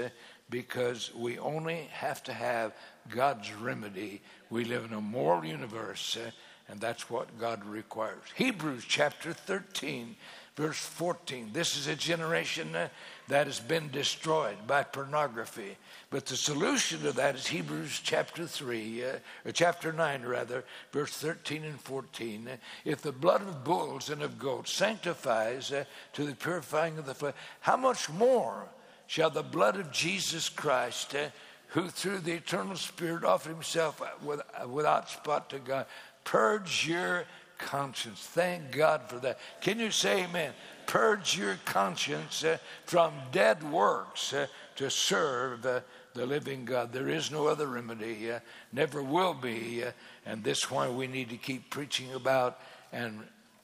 [0.54, 2.74] because we only have to have
[3.10, 4.22] God's remedy.
[4.52, 6.30] We live in a moral universe, uh,
[6.70, 8.22] and that's what God requires.
[8.36, 10.16] Hebrews chapter 13,
[10.56, 11.50] verse 14.
[11.54, 12.90] This is a generation uh,
[13.30, 15.76] that has been destroyed by pornography.
[16.12, 19.08] But the solution to that is Hebrews chapter 3, uh,
[19.46, 22.48] or chapter 9 rather, verse 13 and 14.
[22.86, 27.16] If the blood of bulls and of goats sanctifies uh, to the purifying of the
[27.16, 28.68] flesh, how much more?
[29.08, 31.30] Shall the blood of Jesus Christ, uh,
[31.68, 35.86] who through the eternal Spirit offered himself with, without spot to God,
[36.24, 37.26] purge your
[37.58, 38.20] conscience.
[38.20, 39.40] Thank God for that.
[39.62, 40.54] Can you say amen?
[40.86, 46.92] Purge your conscience uh, from dead works uh, to serve the living God.
[46.92, 48.40] There is no other remedy, uh,
[48.72, 49.84] never will be.
[49.84, 49.92] Uh,
[50.26, 52.60] and this is why we need to keep preaching about
[52.92, 53.20] and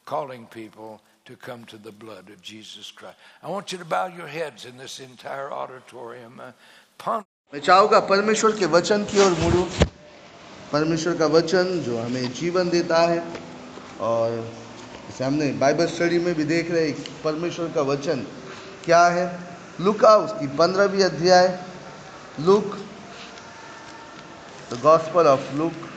[0.06, 3.16] calling people to come to the blood of Jesus Christ.
[3.44, 6.42] I want you to bow your heads in this entire auditorium.
[6.42, 7.22] Uh,
[7.54, 9.64] मैं चाहूँगा परमेश्वर के वचन की ओर मुड़ू
[10.72, 13.24] परमेश्वर का वचन जो हमें जीवन देता है
[14.10, 14.38] और
[15.10, 16.92] इसे हमने बाइबल स्टडी में भी देख रहे
[17.24, 18.26] परमेश्वर का वचन
[18.86, 19.28] क्या है
[19.82, 21.48] लुका उसकी पंद्रहवीं अध्याय
[22.50, 22.78] Luke
[24.74, 25.90] the gospel of Luke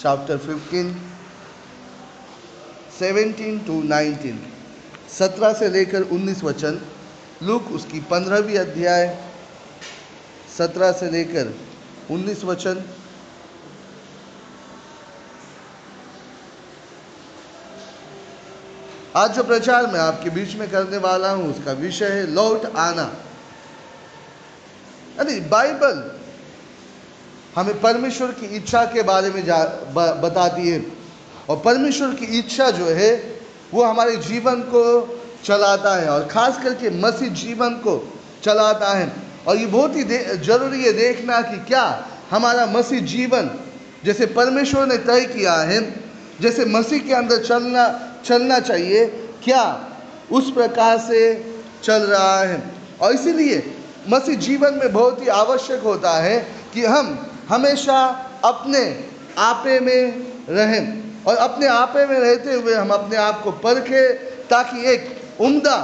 [0.00, 1.09] chapter 15
[3.00, 4.40] seventeen to nineteen.
[5.18, 6.80] सत्रह से लेकर उन्नीस वचन।
[7.42, 9.06] लुक उसकी पंद्रहवीं अध्याय।
[10.58, 11.54] सत्रह से लेकर
[12.10, 12.82] उन्नीस वचन।
[19.16, 23.10] आज जो प्रचार मैं आपके बीच में करने वाला हूँ उसका विषय है लौट आना।
[25.18, 26.10] यानी बाइबल
[27.56, 30.99] हमें परमेश्वर की इच्छा के बारे में जा ब, बताती है।
[31.50, 33.40] और परमेश्वर की इच्छा जो है,
[33.74, 34.82] वो हमारे जीवन को
[35.44, 38.12] चलाता है और खास करके मसीह जीवन को
[38.44, 39.12] चलाता है।
[39.48, 40.02] और ये बहुत ही
[40.36, 43.50] ज़रूरी है देखना कि क्या हमारा मसीह जीवन,
[44.04, 45.80] जैसे परमेश्वर ने तय किया है,
[46.40, 49.04] जैसे मसीह के अंदर चलना चलना चाहिए,
[49.44, 49.90] क्या
[50.32, 51.52] उस प्रकार से
[51.84, 52.62] चल रहा है।
[53.02, 53.74] और इसीलिए
[54.08, 56.38] मसीह जीवन में बहुत ही आवश्यक होता है
[56.74, 59.04] कि हम हमेशा अपने
[59.38, 64.84] आपे में रहें। और अपने आपे में रहते हुए हम अपने आप को परखें ताकि
[64.90, 65.78] एक उम्दा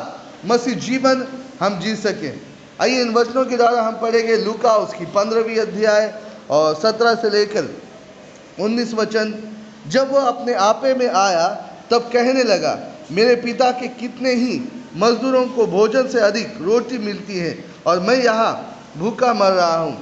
[0.46, 1.26] मसीह जीवन
[1.60, 2.40] हम जी सकें।
[2.80, 6.12] आइए इन वचनों के द्वारा हम पढ़ेंगे लुका उसकी पंद्रहवीं अध्याय
[6.50, 7.68] और सत्रह से लेकर
[8.60, 9.32] उन्नीस वचन।
[9.88, 11.46] जब वह अपने आपे में आया,
[11.90, 12.78] तब कहने लगा,
[13.10, 14.60] मेरे पिता के कितने ही
[14.96, 18.52] मजदूरों को भोजन से अधिक रोटी मिलती है और मैं यहाँ
[18.98, 19.96] भूखा मर रहा हूँ।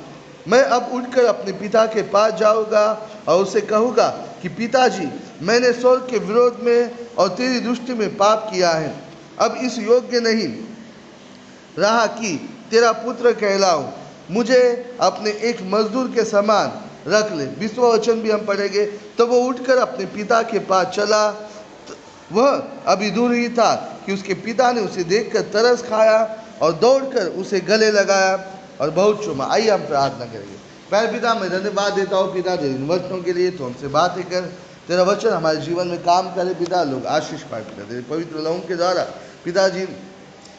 [0.48, 2.86] मैं अब उठकर अपने पिता के पास जाऊँगा
[3.28, 4.08] और उसे कहूँगा
[4.44, 5.08] कि पिताजी,
[5.42, 8.94] मैंने स्वर्ग के विरोध में और तेरी दृष्टि में पाप किया है।
[9.38, 10.64] अब इस योग्य नहीं।
[11.78, 13.90] रहा कि तेरा पुत्र कहलाऊं।
[14.30, 16.72] मुझे अपने एक मजदूर के समान
[17.10, 21.50] रख ले। विश्व वचन भी हम पढ़ेंगे। तो वो उठकर अपने पिता के पास चला।
[22.32, 27.26] वह अभी दूर ही था कि उसके पिता ने उसे देखकर तरस खाया और दौड़कर
[27.26, 32.16] उसे गले लगाया और बहुत चुमा। आइए हम प्रार्थना करेंगे। पहले पिता मैं धन्यवाद देता
[32.16, 34.40] हूँ, पिता जो इन वचनों के लिए तो हमसे बातें कर।
[34.88, 38.58] तेरा वचन हमारे जीवन में काम करे, पिता, लोग आशीष पाए, पिता तेरे पवित्र लहू
[38.58, 39.02] के द्वारा।
[39.44, 39.88] पिताजी,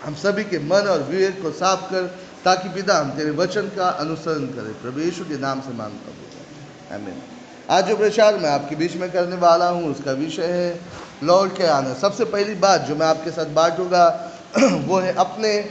[0.05, 3.89] हम सभी के मन और विवेक को साफ़ कर, ताकि पिता, हम तेरे वचन का
[3.89, 7.21] अनुसरण करें। प्रभु यीशु के नाम से माँगता हूँ। आमीन।
[7.69, 10.81] आज जो प्रचार मैं आपके बीच में करने वाला हूँ, उसका विषय है
[11.23, 15.69] लौट के आना। सबसे पहली बात जो मैं आपके साथ बांटूँगा, वो है अपने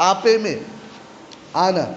[0.00, 0.66] आपे में
[1.56, 1.94] आना।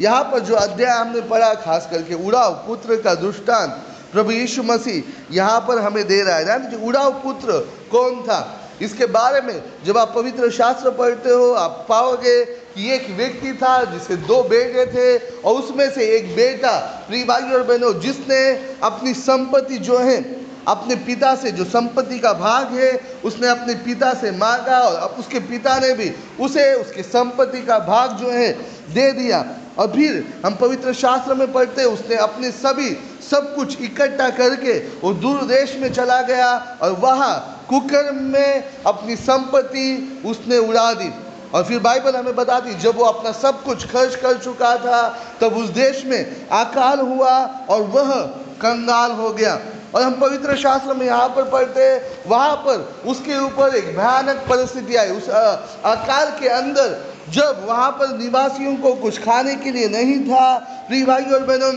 [0.00, 3.70] यहाँ पर जो अध्याय हमने पढ़ा, खास करके उड़ाव पुत्र का दुष्टांत,
[4.12, 7.58] प्रभु यीशु मसीह यहाँ पर हमें दे रहा है। ना उड़ाव पुत्र
[7.92, 8.56] कौन था?
[8.82, 13.82] इसके बारे में जब आप पवित्र शास्त्र पढ़ते हो, आप पाओगे कि एक व्यक्ति था
[13.84, 16.76] जिसे दो बेटे थे और उसमें से एक बेटा,
[17.08, 18.40] प्रिय भाई और बहनों, जिसने
[18.82, 20.39] अपनी संपत्ति जो है
[20.70, 22.90] अपने पिता से जो संपत्ति का भाग है,
[23.24, 28.16] उसने अपने पिता से मांगा और उसके पिता ने भी उसे, उसके संपत्ति का भाग
[28.16, 28.52] जो है,
[28.94, 29.44] दे दिया।
[29.78, 32.90] और फिर हम पवित्र शास्त्र में पढ़ते उसने अपने सभी,
[33.30, 39.16] सब कुछ इकट्ठा करके वो दूर देश में चला गया और वहाँ कुकर्म में अपनी
[39.16, 41.10] संपत्ति उसने उड़ा दी।
[41.54, 45.08] और फिर बाइबल हमें बताती, जब वो अपना सब कुछ खर्च कर चुका था,
[45.40, 47.30] तब उस देश में अकाल हुआ
[47.70, 48.14] और वह
[48.62, 49.58] कंगाल हो गया।
[49.94, 54.44] और हम पवित्र शास्त्र में यहाँ पर पढ़ते हैं, वहाँ पर उसके ऊपर एक भयानक
[54.48, 56.98] परिस्थिति आई। उस अकाल के अंदर
[57.30, 61.72] जब वहाँ पर निवासियों को कुछ खाने के लिए नहीं था, प्रिय भाई और बहनों,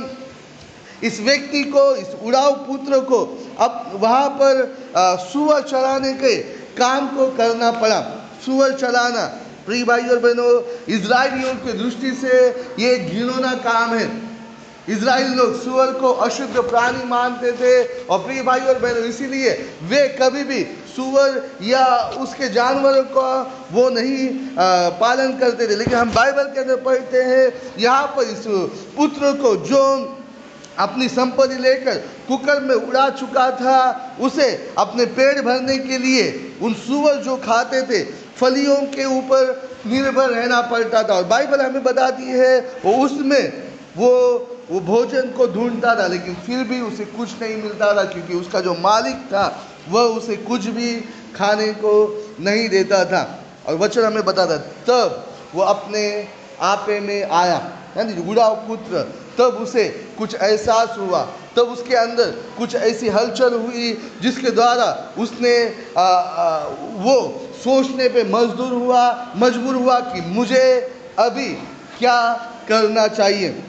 [1.03, 3.21] इस व्यक्ति को, इस उड़ाव पुत्र को
[3.59, 6.35] अब वहाँ पर सुअर चलाने के
[6.75, 7.99] काम को करना पड़ा।
[8.45, 9.25] सुअर चलाना,
[9.65, 10.61] प्रिय भाई और बहनों
[10.93, 12.47] इसराइलियों की दृष्टि से
[12.79, 14.07] ये घिनौना काम है।
[14.89, 19.51] इसराइल लोग सुअर को अशुद्ध प्राणी मानते थे और प्रिय भाई और बहनों, इसीलिए
[19.83, 20.63] वे कभी भी
[20.95, 21.85] सुअर या
[22.21, 24.27] उसके जानवरों का वो नहीं
[24.99, 28.43] पालन करते थे। लेकिन हम बाइबल के अंदर पढ़ते हैं, यहाँ पर इस
[28.97, 29.81] पुत्र को जो
[30.79, 33.79] अपनी संपत्ति लेकर कुकर में उड़ा चुका था,
[34.21, 38.03] उसे अपने पेट भरने के लिए उन सुअर जो खाते थे,
[38.39, 44.09] फलियों के ऊपर निर्भर रहना पड़ता था। और बाइबल हमें बताती है, वो उसमें वो
[44.71, 48.59] वो भोजन को ढूंढता था लेकिन फिर भी उसे कुछ नहीं मिलता था क्योंकि उसका
[48.61, 49.45] जो मालिक था
[49.89, 50.95] वह उसे कुछ भी
[51.35, 51.93] खाने को
[52.39, 53.23] नहीं देता था।
[53.67, 56.03] और वचन हमें बताता तब वो अपने
[56.61, 57.59] आपे में आया
[57.97, 59.01] यानी गुड़ाव पुत्र
[59.37, 59.83] तब उसे
[60.17, 61.21] कुछ एहसास हुआ।
[61.55, 65.55] तब उसके अंदर कुछ ऐसी हलचल हुई जिसके द्वारा उसने
[65.97, 66.57] आ, आ,
[67.03, 67.15] वो
[67.63, 70.65] सोचने पे मजदूर हुआ मजबूर हुआ कि मुझे
[71.19, 71.49] अभी
[71.99, 72.17] क्या
[72.67, 73.63] करना चाहिए।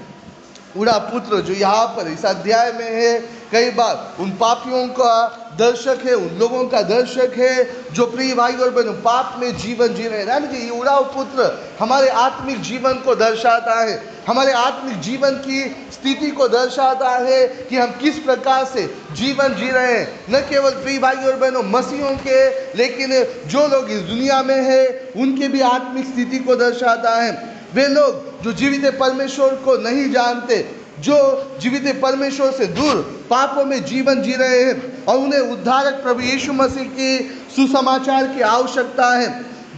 [0.76, 3.18] उड़ा पुत्र जो यहाँ पर इस अध्याय में है,
[3.52, 8.52] कई बार उन पापियों का दर्शक है, उन लोगों का दर्शक है, जो प्रिय भाई
[8.52, 13.14] और बहनों, पाप में जीवन जी रहे हैं। ये उड़ाव पुत्र हमारे आत्मिक जीवन को
[13.14, 15.62] दर्शाता है। हमारे आत्मिक जीवन की
[15.92, 20.70] स्थिति को दर्शाता है कि हम किस प्रकार से जीवन जी रहे हैं। न केवल
[20.70, 23.10] प्रिय भाई और बहनों, मसीहों के, लेकिन
[23.46, 27.32] जो लोग इस दुनिया में है, उनके भी आत्मिक स्थिति को दर्शाता है।
[27.74, 30.56] वे लोग जो जीवित परमेश्वर को नहीं जानते,
[31.00, 31.16] जो
[31.60, 32.96] जीवित परमेश्वर से दूर
[33.30, 37.18] पापों में जीवन जी रहे हैं और उन्हें उद्धारक प्रभु यीशु मसीह की
[37.56, 39.28] सुसमाचार की आवश्यकता है,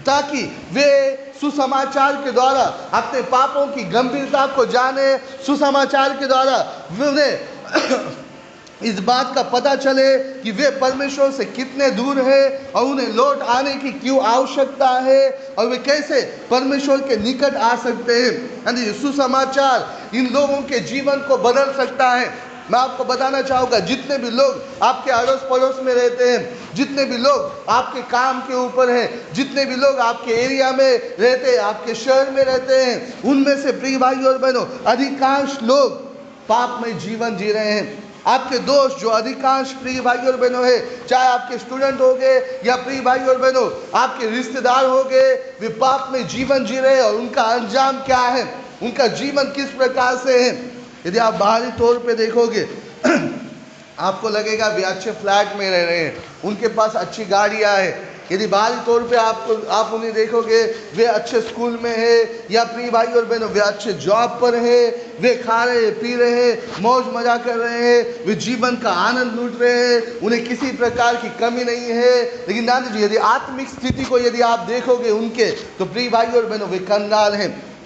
[0.07, 0.43] ताकि
[0.73, 0.91] वे
[1.41, 2.63] सुसमाचार के द्वारा
[2.95, 6.57] अपने पापों की गंभीरता को जाने, सुसमाचार के द्वारा
[7.01, 8.26] उन्हें
[8.83, 13.43] इस बात का पता चले कि वे परमेश्वर से कितने दूर है और उन्हें लौट
[13.43, 16.21] आने की क्यों आवश्यकता है और वे कैसे
[16.51, 18.33] परमेश्वर के निकट आ सकते हैं।
[18.67, 22.29] यानी सुसमाचार इन लोगों के जीवन को बदल सकता है।
[22.71, 27.17] मैं आपको बताना चाहूँगा, जितने भी लोग आपके अड़ोस पड़ोस में रहते हैं, जितने भी
[27.17, 31.95] लोग आपके काम के ऊपर हैं, जितने भी लोग आपके एरिया में रहते हैं, आपके
[31.95, 36.05] शहर में रहते हैं, उनमें से प्रिय भाई और बहनों, अधिकांश लोग
[36.49, 41.07] पाप में जीवन जी रहे हैं। आपके दोस्त जो अधिकांश प्रिय भाई और बहनों है,
[41.07, 45.69] चाहे आपके स्टूडेंट हो गए या प्रिय भाई और बहनों, आपके रिश्तेदार हो गए, वे
[45.69, 48.55] पाप में जीवन जी रहे और उनका अंजाम क्या है?
[48.83, 50.73] उनका जीवन किस प्रकार से है?
[51.07, 52.69] यदि आप बाहरी तौर पे देखोगे,
[53.99, 58.47] आपको लगेगा वे अच्छे फ्लैट में रह रहे हैं, उनके पास अच्छी गाड़ियाँ हैं यदि
[58.47, 60.63] बाहरी तौर पे आपको आप उन्हें देखोगे,
[60.97, 65.07] वे अच्छे स्कूल में है, या प्रिय भाई और बहनों, वे अच्छे जॉब पर है,
[65.21, 69.33] वे खा रहे पी रहे हैं, मौज मज़ा कर रहे हैं, वे जीवन का आनंद
[69.33, 73.69] लूट रहे हैं, उन्हें किसी प्रकार की कमी नहीं है। लेकिन नानी जी, यदि आत्मिक
[73.69, 77.77] स्थिति को यदि आप देखोगे उनके तो प्रिय भाई और बहनों, वे कंगाल हैं।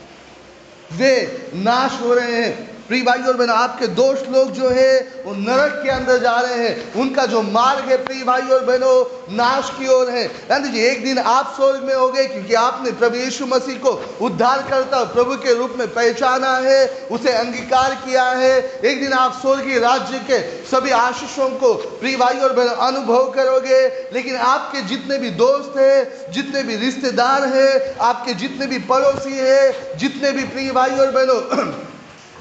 [0.92, 1.12] वे
[1.54, 5.80] नाश हो रहे हैं। प्रिय भाई और बहनों, आपके दोस्त लोग जो है, वो नरक
[5.82, 9.88] के अंदर जा रहे हैं। उनका जो मार्ग है, प्रिय भाई और बहनों, नाश की
[9.88, 10.26] ओर है।
[10.62, 14.62] जी, एक दिन आप स्वर्ग में हो गए, क्योंकि आपने प्रभु यीशु मसीह को उद्धार
[14.70, 19.78] करता प्रभु के रूप में पहचाना है, उसे अंगीकार किया है। एक दिन आप स्वर्गीय
[19.78, 25.30] राज्य के सभी आशीषों को, प्रिय भाई और बहनों, अनुभव करोगे। लेकिन आपके जितने भी
[25.36, 30.90] दोस्त है, जितने भी रिश्तेदार है, आपके जितने भी पड़ोसी है, जितने भी प्रिय भाई
[30.90, 31.88] और बहनों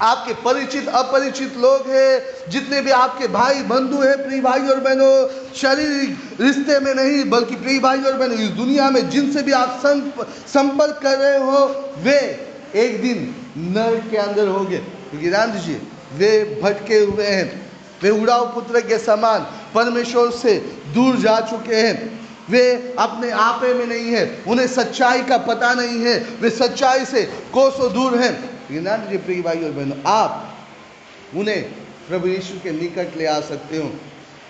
[0.02, 5.28] आपके परिचित, अपरिचित लोग हैं, जितने भी आपके भाई बंधु हैं प्रिय भाई और बहनों,
[5.54, 9.82] शारीरिक रिश्ते में नहीं, बल्कि प्रिय भाई और बहनों, इस दुनिया में जिनसे भी आप
[10.46, 11.66] संपर्क कर रहे हो,
[11.98, 12.46] वे
[12.76, 15.82] एक दिन नर के अंदर होंगे। क्योंकि राम जी,
[16.14, 17.70] वे भटके हुए हैं,
[18.02, 19.40] वे उड़ाव पुत्र के समान
[19.74, 20.54] परमेश्वर से
[20.94, 22.20] दूर जा चुके हैं।
[22.50, 27.22] वे अपने आपे में नहीं है, उन्हें सच्चाई का पता नहीं है, वे सच्चाई से
[27.52, 30.58] कोसों दूर हैं। जी, प्रिय और बहनों, आप
[31.36, 31.62] उन्हें
[32.08, 33.92] प्रभु यीशु के निकट ले आ सकते हो।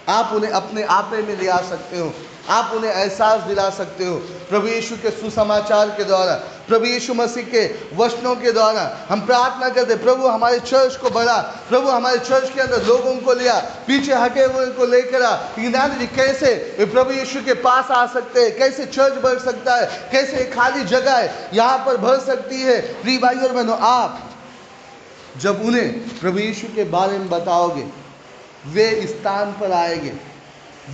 [0.08, 2.14] आप उन्हें अपने आपे में ले आ सकते हो।
[2.48, 4.16] आप उन्हें एहसास दिला सकते हो।
[4.50, 6.34] प्रभु यीशु के सुसमाचार के द्वारा,
[6.68, 7.66] प्रभु यीशु मसीह के
[7.96, 11.36] वचनों के द्वारा हम प्रार्थना करते प्रभु हमारे चर्च को बढ़ा,
[11.68, 16.06] प्रभु हमारे चर्च के अंदर लोगों को लिया, पीछे हटे हुए को लेकर आ। जी,
[16.06, 18.58] कैसे प्रभु यीशु के पास आ सकते हैं?
[18.58, 20.08] कैसे चर्च बढ़ सकता है?
[20.12, 21.50] कैसे खाली जगह है?
[21.54, 24.30] यहाँ पर भर सकती है। प्रिय भाई और बहनों, आप
[25.36, 27.86] जब उन्हें प्रभु यीशु के बारे में बताओगे,
[28.66, 30.29] वे स्थान पर आएँगे।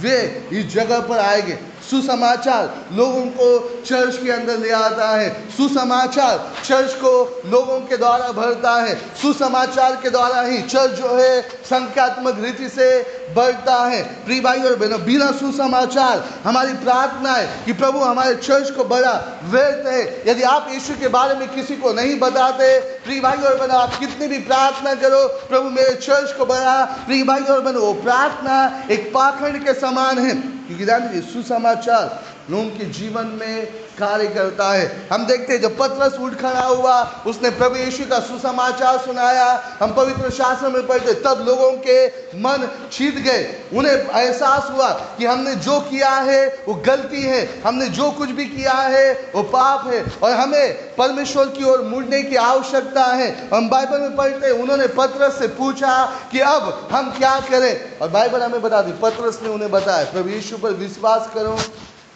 [0.00, 1.58] वे इस जगह पर आएँगे।
[1.90, 8.28] सुसमाचार लोगों को चर्च के अंदर ले आता है। सुसमाचार चर्च को लोगों के द्वारा
[8.32, 12.88] भरता है। सुसमाचार के द्वारा ही चर्च जो है संख्यात्मक रीति से
[13.34, 18.70] बढ़ता है। प्रिय भाई और बहनों, बिना सुसमाचार हमारी प्रार्थना है कि प्रभु हमारे चर्च
[18.70, 23.20] को बड़ा व्यर्थ है। यदि आप यीशु के बारे में किसी को नहीं बताते, प्रिय
[23.20, 27.40] भाई और बहनों, आप कितनी भी प्रार्थना करो, प्रभु मेरे चर्च को बढ़ा प्रिय भाई
[27.40, 32.10] और बहनों, वो प्रार्थना एक पाखंड के समान है। యుగానికి సుసమాచార్
[32.50, 33.66] लोगों के जीवन में
[33.98, 38.18] कार्य करता है। हम देखते हैं, जब पत्रस उठ खड़ा हुआ, उसने प्रभु यीशु का
[38.20, 44.70] सुसमाचार सुनाया। हम पवित्र शास्त्र में पढ़ते तब लोगों के मन छीत गए। उन्हें एहसास
[44.70, 49.32] हुआ कि हमने जो किया है, वो गलती है। हमने जो कुछ भी किया है,
[49.34, 54.16] वो पाप है। और हमें परमेश्वर की ओर मुड़ने की आवश्यकता है। हम बाइबल में
[54.16, 57.98] पढ़ते उन्होंने पत्रस से पूछा कि अब हम क्या करें?
[57.98, 61.58] और बाइबल हमें बता दी, पत्रस ने उन्हें बताया, प्रभु यीशु पर विश्वास करो।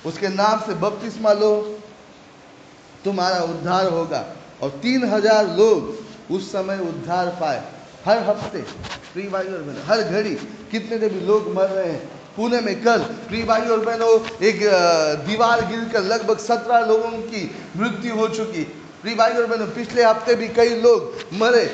[0.07, 1.81] उसके नाम से बपतिस्मा लो,
[3.05, 4.25] तुम्हारा उद्धार होगा।
[4.63, 7.63] और तीन हज़ार लोग उस समय उद्धार पाए।
[8.05, 8.59] हर हफ़्ते
[9.13, 10.35] प्री भाई और बहनों, हर घड़ी
[10.71, 12.99] कितने भी लोग मर रहे हैं। पुणे में कल
[13.29, 14.61] प्री भाई और बहनों, एक
[15.27, 17.43] दीवार गिरकर लगभग सत्रह लोगों की
[17.77, 18.63] मृत्यु हो चुकी।
[19.03, 21.65] और बहनों, पिछले हफ़्ते भी कई लोग मरे।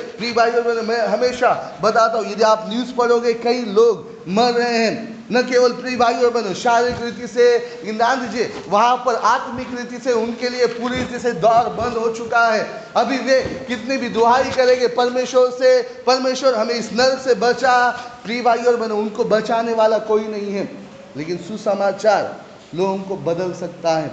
[0.49, 5.15] और बहनों, मैं हमेशा बताता हूँ, यदि आप न्यूज़ पढ़ोगे, कई लोग मर रहे हैं।
[5.31, 7.57] न केवल भाई और बहनों, शारीरिक रीति से
[7.87, 12.11] ध्यान दीजिए वहाँ पर आत्मिक रीति से उनके लिए पूरी रीति से दौर बंद हो
[12.13, 12.63] चुका है।
[12.95, 17.75] अभी वे कितनी भी दुहाई करेंगे, परमेश्वर से, परमेश्वर हमें इस नर से बचा।
[18.27, 20.69] भाई और बहनों, उनको बचाने वाला कोई नहीं है,
[21.17, 22.35] लेकिन सुसमाचार
[22.75, 24.09] लोगों को बदल सकता है।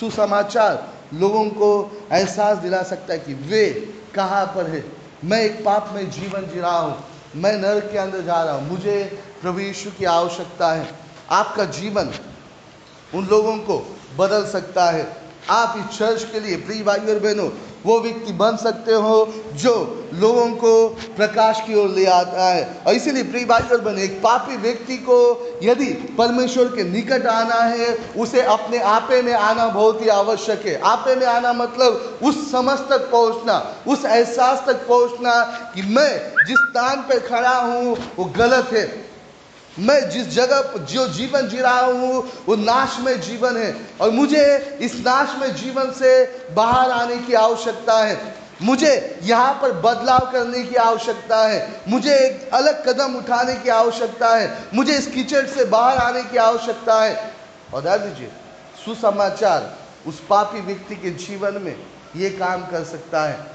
[0.00, 4.84] सुसमाचार लोगों को एहसास दिला सकता है कि वे कहाँ पर है?
[5.24, 7.04] मैं एक पाप में जीवन जी रहा हूँ।
[7.36, 10.88] मैं नर के अंदर जा रहा हूँ। मुझे प्रभु यीशु की आवश्यकता है।
[11.30, 12.12] आपका जीवन
[13.14, 15.16] उन लोगों को बदल सकता है।
[15.50, 17.48] आप इस चर्च के लिए प्रिय भाई और बहनों
[17.86, 19.16] वो व्यक्ति बन सकते हो
[19.54, 24.20] जो लोगों को प्रकाश की ओर ले आता है। और इसीलिए भाई और बहनों, एक
[24.22, 25.18] पापी व्यक्ति को
[25.62, 25.86] यदि
[26.18, 31.16] परमेश्वर के निकट आना है, उसे अपने आपे में आना बहुत ही आवश्यक है। आपे
[31.16, 35.42] में आना मतलब उस समझ तक पहुँचना, उस एहसास तक पहुँचना
[35.74, 39.07] कि मैं जिस स्थान पर खड़ा हूँ, वो गलत है।
[39.78, 44.78] मैं जिस जगह जो जीवन जी रहा हूँ, वो नाश में जीवन है। और मुझे
[44.80, 50.62] इस नाश में जीवन से बाहर आने की आवश्यकता है। मुझे यहाँ पर बदलाव करने
[50.62, 55.64] की आवश्यकता है। मुझे एक अलग कदम उठाने की आवश्यकता है। मुझे इस कीचड़ से
[55.64, 57.34] बाहर आने की आवश्यकता है।
[57.74, 58.32] और ध्यान दीजिए
[58.84, 59.76] सुसमाचार,
[60.06, 61.82] उस पापी व्यक्ति के जीवन में
[62.16, 63.46] ये काम कर सकता है।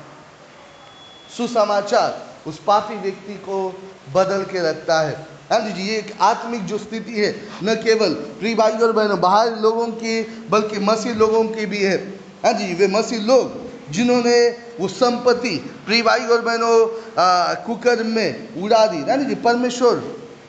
[1.37, 3.81] सुसमाचार, उस पापी व्यक्ति को
[4.13, 7.31] बदल के रखता है। हाँ जी ये एक आत्मिक जो स्थिति है
[7.63, 11.97] न केवल प्रिय भाई और बहनों बाहर लोगों की बल्कि मसीह लोगों की भी है।
[12.45, 14.37] हाँ जी वे मसीह लोग जिन्होंने
[14.79, 16.75] वो संपत्ति प्रिय भाई और बहनों
[17.65, 20.03] कुकर में उड़ा दी। यानी जी परमेश्वर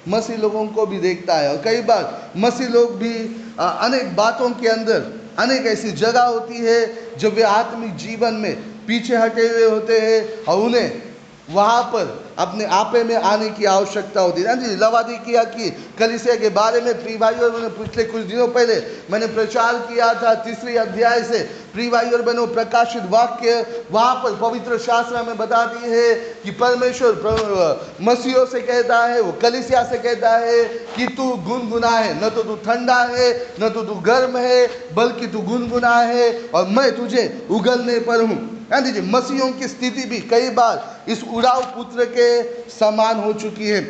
[0.08, 3.14] मसीह लोगों को भी देखता है। और कई बार मसीह लोग भी
[3.58, 6.80] आ, अनेक बातों के अंदर अनेक ऐसी जगह होती है
[7.18, 8.54] जब वे आत्मिक जीवन में
[8.86, 11.02] पीछे हटे हुए होते हैं और उन्हें
[11.50, 16.34] वहाँ पर अपने आपे में आने की आवश्यकता होती है। जी लवादी किया कि कलिसिया
[16.36, 18.76] के बारे में प्री भाई और मैंने पिछले कुछ दिनों पहले
[19.10, 21.42] मैंने प्रचार किया था तीसरी अध्याय से।
[21.74, 26.50] प्री भाई और बहनों, प्रकाशित वाक्य वहाँ पर पवित्र शास्त्र में बता बताती है कि
[26.52, 27.12] परमेश्वर
[28.00, 30.64] मसीहों से कहता है, वो कलिसिया से कहता है
[30.96, 33.28] कि तू गुनगुना है। न तो तू ठंडा है,
[33.60, 38.38] न तो तू गर्म है, बल्कि तू गुनगुना है और मैं तुझे उगलने पर हूँ।
[38.74, 42.23] दीजिए मसीहों की स्थिति भी कई बार इस उड़ाव पुत्र के
[42.80, 43.80] समान हो चुकी है।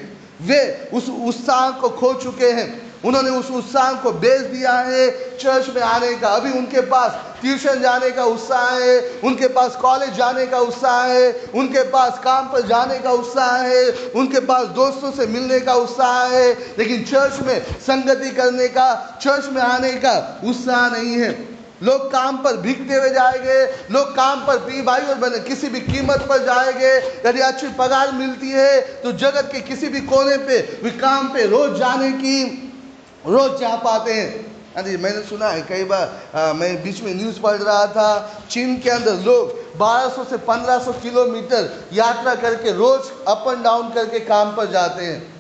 [0.43, 5.75] वे उस उत्साह को खो चुके हैं। उन्होंने उस उत्साह को बेच दिया है। चर्च
[5.75, 10.47] में आने का, अभी उनके पास ट्यूशन जाने का उत्साह है। उनके पास कॉलेज जाने
[10.47, 15.27] का उत्साह है। उनके पास काम पर जाने का उत्साह है। उनके पास दोस्तों से
[15.27, 20.91] मिलने का उत्साह है। लेकिन चर्च में संगति करने का, चर्च में आने का उत्साह
[20.91, 21.54] नहीं है।
[21.85, 25.81] लोग काम पर भीगते हुए जाएँगे लोग काम पर पी भाई और बने किसी भी
[25.83, 26.95] कीमत पर जाएँगे
[27.27, 31.47] यदि अच्छी पगार मिलती है तो जगत के किसी भी कोने पे भी काम पे
[31.49, 32.43] रोज जाने की
[33.27, 37.41] रोज चाह पाते हैं। अरे मैंने सुना है कई बार आ, मैं बीच में न्यूज़
[37.41, 43.45] पढ़ रहा था चीन के अंदर लोग 1200 से 1500 किलोमीटर यात्रा करके रोज अप
[43.49, 45.34] एंड डाउन करके काम पर जाते हैं।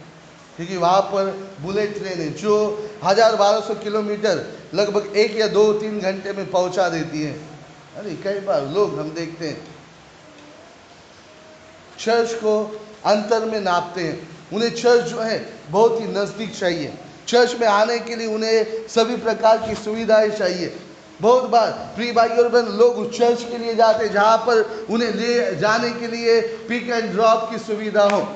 [0.57, 1.31] क्योंकि वहाँ पर
[1.63, 4.45] बुलेट ट्रेन है, जो हज़ार बारह सौ किलोमीटर
[4.75, 7.33] लगभग एक या दो, तीन घंटे में पहुँचा देती है।
[7.97, 9.67] अरे, कई बार लोग हम देखते हैं,
[11.99, 12.55] चर्च को
[13.07, 15.39] अंतर में नापते हैं। उन्हें चर्च जो है,
[15.71, 16.93] बहुत ही नज़दीक चाहिए।
[17.29, 20.73] चर्च में आने के लिए उन्हें सभी प्रकार की सुविधाएँ चाहिए।
[21.21, 24.87] बहुत बार प्री भाई और बहन, लोग उस चर्च के लिए जाते हैं, जहाँ पर
[24.91, 28.27] उन्हें ले जाने के लिए पिक एंड ड्रॉप की सुविधा हो।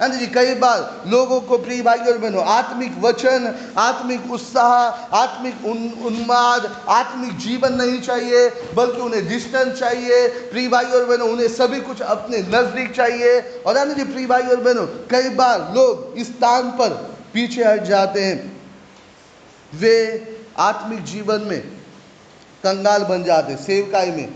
[0.00, 3.46] हाँ जी कई बार लोगों को प्रिय भाई और बहनों आत्मिक वचन
[3.78, 10.84] आत्मिक उत्साह आत्मिक उन, उन्माद आत्मिक जीवन नहीं चाहिए बल्कि उन्हें डिस्टेंस चाहिए। प्रिय भाई
[10.84, 14.86] और बहनों उन्हें सभी कुछ अपने नज़दीक चाहिए। और हाँ जी प्रिय भाई और बहनों
[15.10, 16.94] कई बार लोग इस स्थान पर
[17.34, 18.56] पीछे हट जाते हैं।
[19.72, 19.96] वे
[20.58, 21.60] आत्मिक जीवन में
[22.64, 24.28] कंगाल बन जाते सेवकाई में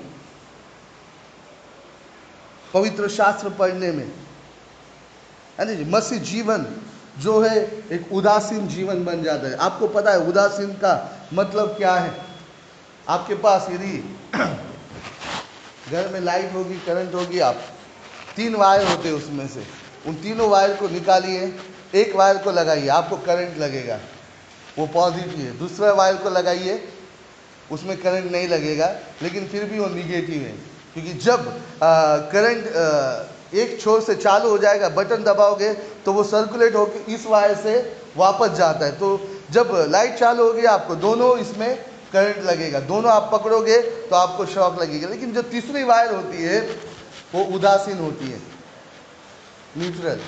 [2.75, 4.22] पवित्र शास्त्र पढ़ने में।
[5.63, 6.67] यानी मसीह जीवन
[7.19, 7.57] जो है,
[7.93, 10.93] एक उदासीन जीवन बन जाता है। आपको पता है, उदासीन का
[11.35, 12.13] मतलब क्या है?
[13.09, 13.99] आपके पास यदि
[15.91, 17.61] घर में लाइट होगी, करंट होगी, आप
[18.37, 19.63] तीन वायर होते हैं उसमें से।
[20.07, 21.53] उन तीनों वायर को निकालिए,
[21.95, 23.99] एक वायर को लगाइए, आपको करंट लगेगा।
[24.79, 26.89] वो पॉजिटिव है। दूसरा वायर को लगाइए,
[27.73, 28.87] उसमें करंट नहीं लगेगा,
[29.23, 30.55] लेकिन फिर भी वो निगेटिव है।
[30.95, 31.47] क्योंकि जब
[32.33, 32.65] करंट
[33.55, 35.73] एक छोर से चालू हो जाएगा बटन दबाओगे
[36.05, 37.75] तो वो सर्कुलेट होकर इस वायर से
[38.17, 39.09] वापस जाता है। तो
[39.51, 41.77] जब लाइट चालू होगी, आपको दोनों इसमें
[42.13, 43.79] करंट लगेगा। दोनों आप पकड़ोगे
[44.09, 46.61] तो आपको शॉक लगेगा। लेकिन जो तीसरी वायर होती है,
[47.35, 48.41] वो उदासीन होती है।
[49.79, 50.21] न्यूट्रल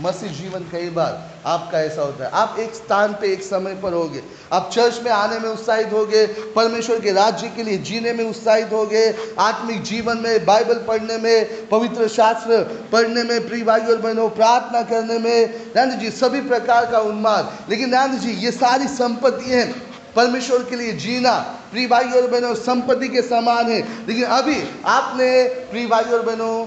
[0.00, 3.92] मसीह जीवन कई बार आपका ऐसा होता है। आप एक स्थान पे, एक समय पर
[3.92, 4.22] होगे।
[4.52, 8.72] आप चर्च में आने में उत्साहित होगे, परमेश्वर के राज्य के लिए जीने में उत्साहित
[8.72, 14.30] होगे, आत्मिक जीवन में बाइबल पढ़ने में, पवित्र शास्त्र पढ़ने में, प्रिय भाई और बहनों,
[14.30, 19.50] प्रार्थना करने में, नंद जी, सभी प्रकार का उन्माद। लेकिन नंद जी, ये सारी संपत्ति
[19.50, 19.72] है।
[20.16, 21.38] परमेश्वर के लिए जीना,
[21.72, 26.66] प्रिय भाई और बहनों, संपत्ति के समान है। लेकिन अभी आपने, प्रिय भाई और बहनों,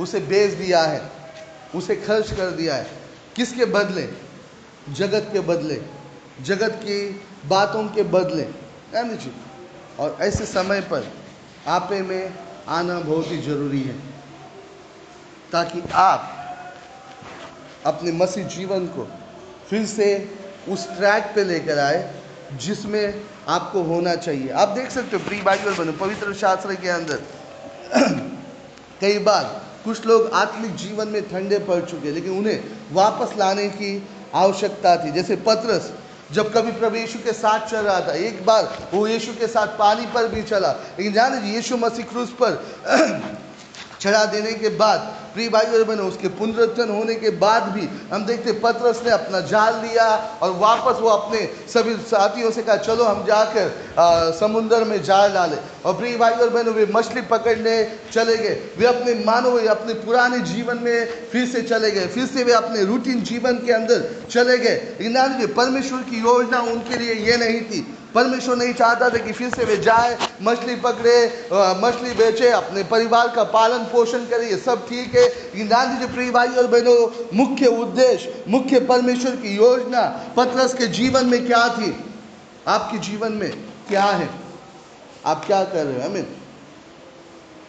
[0.00, 1.15] उसे बेच दिया है।
[1.74, 2.86] उसे खर्च कर दिया है।
[3.36, 4.08] किसके बदले?
[4.92, 5.82] जगत के बदले।
[6.42, 8.42] जगत की बातों के बदले।
[8.94, 9.32] है ना जी,
[9.98, 11.12] और ऐसे समय पर
[11.66, 12.34] आपे में
[12.68, 13.98] आना बहुत ही ज़रूरी है,
[15.52, 16.32] ताकि आप
[17.86, 19.08] अपने मसीह जीवन को
[19.70, 20.38] फिर से
[20.68, 22.14] उस ट्रैक पे लेकर आए,
[22.52, 27.22] जिसमें आपको होना चाहिए। आप देख सकते हो प्री और बनो पवित्र शास्त्र के अंदर
[29.00, 32.62] कई बार कुछ लोग आत्मिक जीवन में ठंडे पड़ चुके, लेकिन उन्हें
[32.92, 35.90] वापस लाने की आवश्यकता थी। जैसे पत्रस,
[36.32, 39.78] जब कभी प्रभु यीशु के साथ चल रहा था, एक बार वो यीशु के साथ
[39.78, 42.52] पानी पर भी चला। लेकिन जाने यीशु मसीह क्रूस पर
[44.00, 48.24] चढ़ा देने के बाद प्रिय भाई और बहनों, उसके पुनरुत्थान होने के बाद भी हम
[48.26, 50.06] देखते पत्रस ने अपना जाल लिया
[50.42, 55.56] और वापस वो अपने सभी साथियों से कहा, चलो हम जाकर समुन्द्र में जाल डाले।
[55.84, 57.76] और प्रिय भाई और बहनों, वे मछली पकड़ने
[58.12, 62.44] चले गए। वे अपने मानो अपने पुराने जीवन में फिर से चले गए। फिर से
[62.44, 67.36] वे अपने रूटीन जीवन के अंदर चले गए। लेकिन परमेश्वर की योजना उनके लिए ये
[67.36, 67.80] नहीं थी।
[68.16, 71.16] परमेश्वर नहीं चाहता था कि फिर से वे जाए, मछली पकड़े
[71.80, 76.12] मछली बेचे, अपने परिवार का पालन पोषण करे, ये सब ठीक है। लेकिन गांधी जी,
[76.14, 76.96] प्रिय भाई और बहनों,
[77.34, 80.02] मुख्य उद्देश्य, मुख्य परमेश्वर की योजना,
[80.36, 81.92] पत्रस के जीवन में क्या थी?
[82.68, 83.50] आपके जीवन में
[83.88, 84.28] क्या है?
[85.26, 86.08] आप क्या कर रहे हो?
[86.08, 86.36] अमित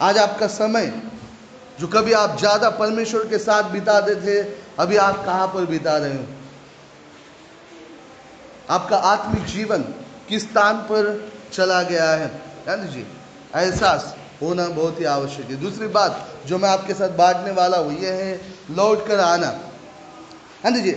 [0.01, 0.91] आज आपका समय,
[1.79, 4.41] जो कभी आप ज़्यादा परमेश्वर के साथ बिताते थे,
[4.79, 6.25] अभी आप कहाँ पर बिता रहे हो?
[8.69, 9.83] आपका आत्मिक जीवन
[10.29, 12.31] किस स्थान पर चला गया है?
[12.67, 13.05] जी
[13.55, 17.93] एहसास होना बहुत ही आवश्यक है। दूसरी बात जो मैं आपके साथ बांटने वाला हूँ,
[17.93, 18.39] ये है
[18.71, 19.53] लौट कर आना।
[20.65, 20.95] है जी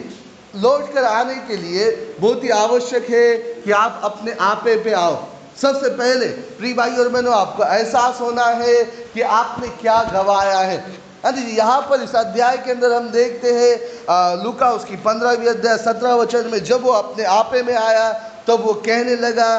[0.57, 5.16] लौट कर आने के लिए बहुत ही आवश्यक है कि आप अपने आपे पे आओ।
[5.57, 6.26] सबसे पहले
[6.59, 8.83] प्री भाई और बहनों, आपको एहसास होना है
[9.14, 10.78] कि आपने क्या गवाया है।
[11.26, 16.14] जी यहाँ पर इस अध्याय के अंदर हम देखते हैं लुका उसकी पंद्रहवीं अध्याय सत्रह
[16.14, 18.11] वचन में, जब वो अपने आपे में आया
[18.51, 19.51] तब वो कहने लगा,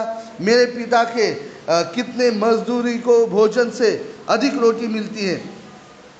[0.41, 1.31] मेरे पिता के
[1.95, 3.89] कितने मजदूरी को भोजन से
[4.29, 5.39] अधिक रोटी मिलती है।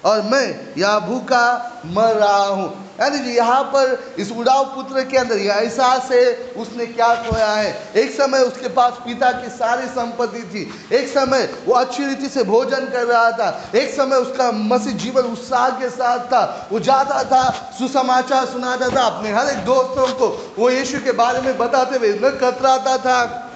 [0.05, 5.37] और मैं यहाँ भूखा मर रहा हूँ। यानी यहाँ पर इस उड़ाव पुत्र के अंदर
[5.37, 7.93] यह एहसास है, उसने क्या खोया है?
[7.95, 12.43] एक समय उसके पास पिता की सारी संपत्ति थी। एक समय वो अच्छी रीति से
[12.43, 17.23] भोजन कर रहा था। एक समय उसका मसीह जीवन उत्साह के साथ था। वो जाता
[17.23, 17.49] था,
[17.79, 22.09] सुसमाचार सुनाता था, अपने हर एक दोस्तों को। वो यीशु के बारे में बताते हुए
[22.09, 23.51] न कतराता था।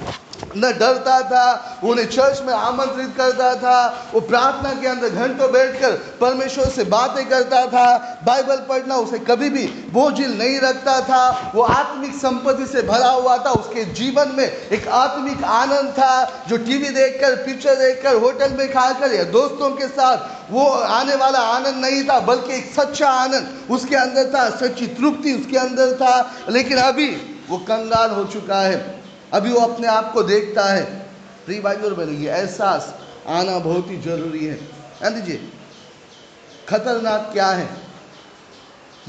[0.58, 5.92] न डरता था, उन्हें चर्च में आमंत्रित करता था, वो प्रार्थना के अंदर घंटों बैठकर
[6.22, 11.62] परमेश्वर से बातें करता था बाइबल पढ़ना उसे कभी भी बोझिल नहीं रखता था, वो
[11.62, 16.90] आत्मिक संपत्ति से भरा हुआ था, उसके जीवन में एक आत्मिक आनंद था, जो टीवी
[16.90, 22.04] देखकर पिक्चर देखकर होटल में खाकर या दोस्तों के साथ, वो आने वाला आनंद नहीं
[22.04, 27.08] था, बल्कि एक सच्चा आनंद उसके अंदर था, सच्ची तृप्ति उसके अंदर था, लेकिन अभी
[27.50, 30.84] वो कंगाल हो चुका है। अभी वो अपने आप को देखता है।
[31.46, 32.96] प्री भाई और बहन, ये एहसास
[33.28, 35.50] आना बहुत ही ज़रूरी है। दीजिए
[36.70, 37.70] खतरनाक क्या है?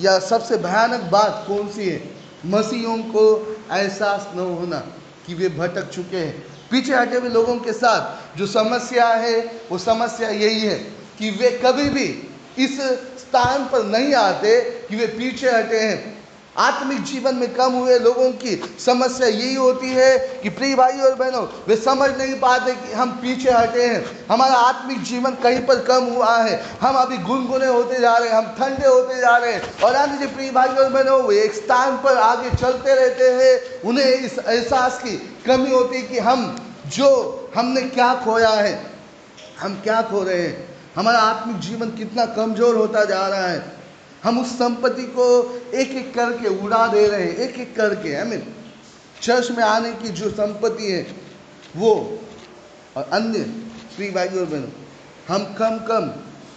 [0.00, 2.10] या सबसे भयानक बात कौन सी है?
[2.46, 4.78] मसीहों को एहसास न होना
[5.26, 9.78] कि वे भटक चुके हैं। पीछे हटे हुए लोगों के साथ जो समस्या है, वो
[9.78, 10.78] समस्या यही है
[11.18, 12.80] कि वे कभी भी इस
[13.20, 16.26] स्थान पर नहीं आते कि वे पीछे हटे हैं।
[16.59, 21.14] आत्मिक जीवन में कम हुए लोगों की समस्या यही होती है कि प्रिय भाई और
[21.14, 25.84] बहनों, वे समझ नहीं पाते कि हम पीछे हटे हैं। हमारा आत्मिक जीवन कहीं पर
[25.84, 29.52] कम हुआ है। हम अभी गुनगुने होते जा रहे हैं, हम ठंडे होते जा रहे
[29.52, 33.30] हैं। और अन्य जी प्रिय भाई और बहनों, वे एक स्थान पर आगे चलते रहते
[33.32, 38.80] हैं। उन्हें इस एहसास की कमी होती कि हम जो हमने क्या खोया है,
[39.61, 43.76] हम क्या खो रहे हैं। हमारा आत्मिक जीवन कितना कमज़ोर होता जा रहा है।
[44.27, 45.24] हम उस संपत्ति को
[45.74, 48.43] एक एक करके उड़ा दे रहे हैं एक एक करके आई मीन
[49.22, 51.07] चर्च में आने की जो संपत्ति है,
[51.77, 52.18] वो
[52.97, 53.43] और अन्य
[53.97, 54.68] प्री भाई और बहनों
[55.29, 56.07] हम कम कम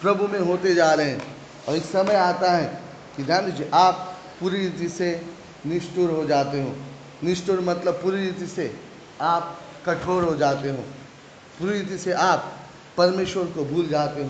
[0.02, 1.36] प्रभु में होते जा रहे हैं।
[1.68, 2.82] और एक समय आता है
[3.18, 5.10] कि ध्यान दीजिए आप पूरी रीति से
[5.66, 6.76] निष्ठुर हो जाते हो।
[7.24, 8.72] निष्ठुर मतलब पूरी रीति से
[9.22, 10.84] आप कठोर हो जाते हो।
[11.60, 12.54] पूरी रीति से आप
[12.98, 14.30] परमेश्वर को भूल जाते हो।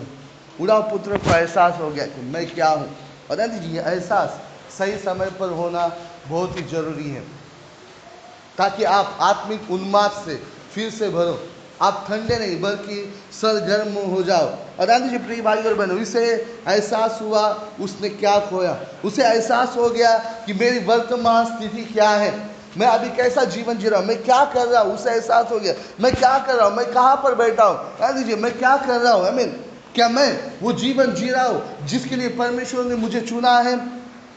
[0.60, 3.09] उड़ा पुत्र को एहसास हो गया कि मैं क्या हूँ?
[3.30, 4.40] और जी, एहसास
[4.78, 5.96] सही समय पर होना
[6.28, 7.20] बहुत ही ज़रूरी है।
[8.58, 10.42] ताकि आप आत्मिक उन्माद से
[10.74, 11.48] फिर से भरो।
[11.82, 14.46] आप ठंडे नहीं, बल्कि सरगर्म हो जाओ।
[14.86, 16.26] गांधी जी, प्रिय भाई और बहनों, इसे
[16.68, 18.80] एहसास हुआ, उसने क्या खोया?
[19.04, 23.88] उसे एहसास हो गया कि मेरी वर्तमान स्थिति क्या है। मैं अभी कैसा जीवन जी
[23.88, 24.08] रहा हूँ?
[24.08, 24.94] मैं क्या कर रहा हूँ?
[24.94, 26.76] उसे एहसास हो गया। मैं क्या कर रहा हूँ?
[26.76, 28.22] मैं कहाँ पर बैठा हूँ?
[28.22, 29.24] जी, मैं क्या कर रहा हूँ?
[29.24, 29.64] आई मीन
[29.94, 33.76] क्या मैं वो जीवन जी रहा हूँ जिसके लिए परमेश्वर ने मुझे चुना है?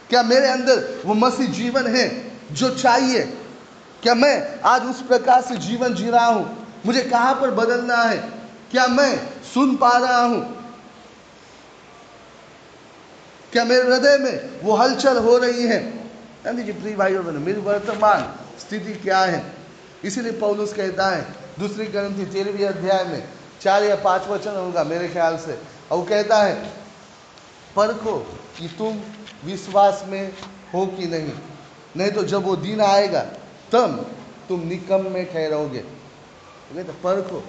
[0.09, 3.21] क्या मेरे अंदर वो मसीह जीवन है जो चाहिए?
[4.03, 6.67] क्या मैं आज उस प्रकार से जीवन जी रहा हूँ?
[6.85, 8.17] मुझे कहाँ पर बदलना है?
[8.71, 9.17] क्या मैं
[9.53, 10.41] सुन पा रहा हूँ?
[13.51, 15.79] क्या मेरे हृदय में वो हलचल हो रही है?
[16.47, 19.43] जी, प्रिय भाइयों बहनों, मेरी वर्तमान स्थिति क्या है?
[20.03, 21.27] इसीलिए पौलुस कहता है,
[21.59, 23.23] दूसरी ग्रंथी तेरहवीं अध्याय में
[23.63, 25.53] चार या पाँच वचन होगा मेरे ख्याल से।
[25.91, 26.55] और वो कहता है,
[27.75, 28.17] परखो
[28.57, 29.01] कि तुम
[29.45, 30.33] विश्वास में
[30.73, 31.31] हो कि नहीं।
[31.97, 33.21] नहीं तो जब वो दिन आएगा,
[33.71, 34.15] तब
[34.49, 35.83] तुम निकम में ठहरोगे
[36.73, 37.39] तो परखो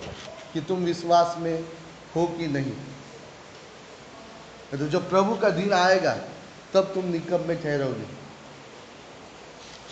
[0.53, 1.65] कि तुम विश्वास में
[2.17, 2.73] हो कि नहीं।
[4.73, 6.15] तो जब प्रभु का दिन आएगा,
[6.75, 8.07] तब तुम निकम में ठहरोगे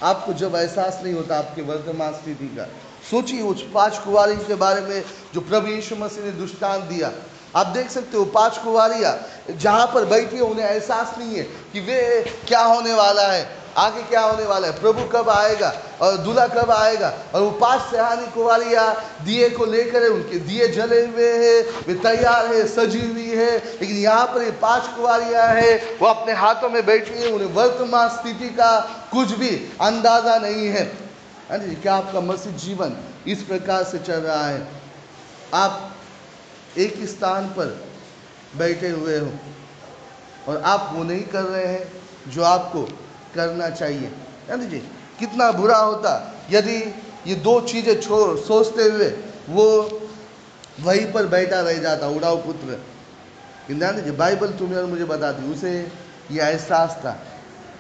[0.03, 2.67] आपको जब एहसास नहीं होता आपके वर्तमान स्थिति का
[3.11, 7.13] सोचिए उस पाँच कुवारी के बारे में जो प्रभु यीशु मसीह ने दुष्टांत दिया।
[7.57, 9.17] आप देख सकते हो, पाँच कुवारियाँ
[9.51, 11.43] जहाँ पर बैठी है, उन्हें एहसास नहीं है
[11.73, 12.01] कि वे
[12.49, 13.43] क्या होने वाला है,
[13.77, 15.73] आगे क्या होने वाला है, प्रभु कब आएगा
[16.03, 18.95] और दूल्हा कब आएगा। और वो पाँच सहानी कुवारियाँ
[19.25, 23.97] दिए को लेकर उनके दिए जले हुए हैं, वे तैयार है, सजी हुई है, लेकिन
[23.97, 28.49] यहाँ पर ये पाँच कुवारियाँ है, वो अपने हाथों में बैठी है, उन्हें वर्तमान स्थिति
[28.49, 28.79] का
[29.13, 30.91] कुछ भी अंदाज़ा नहीं है।
[31.53, 32.97] क्या आपका मसीह जीवन
[33.29, 34.67] इस प्रकार से चल रहा है?
[35.55, 35.95] आप
[36.79, 37.67] एक स्थान पर
[38.59, 39.33] बैठे हुए हो
[40.49, 42.83] और आप वो नहीं कर रहे हैं जो आपको
[43.35, 44.11] करना चाहिए।
[44.51, 44.79] यानी जी
[45.19, 46.13] कितना बुरा होता
[46.51, 46.77] यदि
[47.27, 49.09] ये दो चीज़ें छोड़ सोचते हुए
[49.49, 49.67] वो
[50.81, 52.81] वहीं पर बैठा रह जाता उड़ाऊ पुत्र।
[53.71, 55.73] जी बाइबल तुम्हें और मुझे बताती, उसे
[56.31, 57.11] ये एहसास था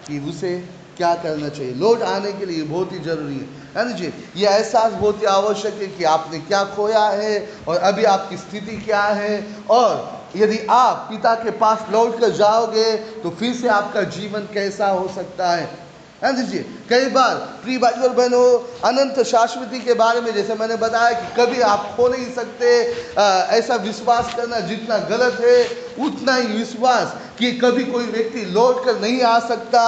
[0.07, 0.53] कि उसे
[0.97, 1.75] क्या करना चाहिए?
[1.75, 4.13] लौट आने के लिए बहुत ही ज़रूरी है। है ना जी?
[4.37, 8.77] ये एहसास बहुत ही आवश्यक है कि आपने क्या खोया है और अभी आपकी स्थिति
[8.77, 14.03] क्या है। और यदि आप पिता के पास लौट कर जाओगे तो फिर से आपका
[14.11, 15.81] जीवन कैसा हो सकता है?
[16.25, 18.45] दीजिए कई बार प्रिय भाई और बहनों
[18.89, 22.69] अनंत शाश्वती के बारे में जैसे मैंने बताया कि कभी आप खो नहीं सकते।
[23.19, 28.85] आ, ऐसा विश्वास करना जितना गलत है उतना ही विश्वास कि कभी कोई व्यक्ति लौट
[28.85, 29.83] कर नहीं आ सकता।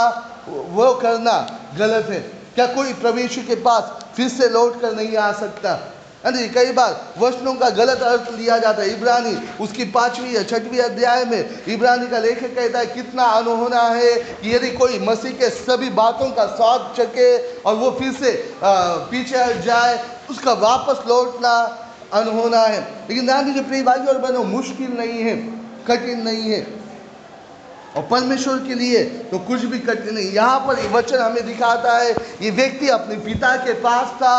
[0.49, 1.37] वो करना
[1.79, 2.21] गलत है।
[2.55, 3.83] क्या कोई प्रवेश के पास
[4.17, 5.81] फिर से लौट कर नहीं आ सकता?
[6.27, 10.79] जी, कई बार वचनों का गलत अर्थ लिया जाता है। इब्रानी, उसकी पांचवी या छठवीं
[10.81, 15.51] अध्याय में इब्रानी का लेखक कहता है, कितना अनहोना है कि यदि कोई मसीह के
[15.51, 18.33] सभी बातों का स्वाद चके और वो फिर से
[18.65, 19.99] पीछे हट जाए,
[20.31, 21.53] उसका वापस लौटना
[22.13, 25.37] अनहोना है। लेकिन ध्यान दीजिए प्रिय भाई और बहनों, मुश्किल नहीं है,
[25.87, 26.61] कठिन नहीं है।
[27.97, 31.97] और परमेश्वर के लिए तो कुछ भी कठिन नहीं। यहाँ पर ये वचन हमें दिखाता
[31.99, 32.11] है,
[32.43, 34.37] ये व्यक्ति अपने पिता के पास था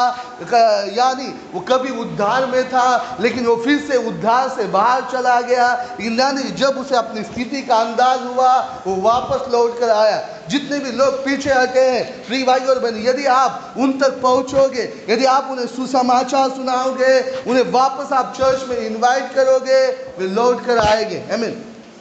[0.93, 5.67] यानी वो कभी उद्धार में था, लेकिन वो फिर से उद्धार से बाहर चला गया।
[6.01, 8.53] यानी जब उसे अपनी स्थिति का अंदाज हुआ,
[8.87, 12.97] वो वापस लौट कर आया। जितने भी लोग पीछे हटे हैं, प्रिय भाई और बहन,
[13.03, 18.77] यदि आप उन तक पहुंचोगे, यदि आप उन्हें सुसमाचार सुनाओगे, उन्हें वापस आप चर्च में
[18.79, 19.85] इनवाइट करोगे,
[20.19, 21.37] वे लौट कर आएँगे। आई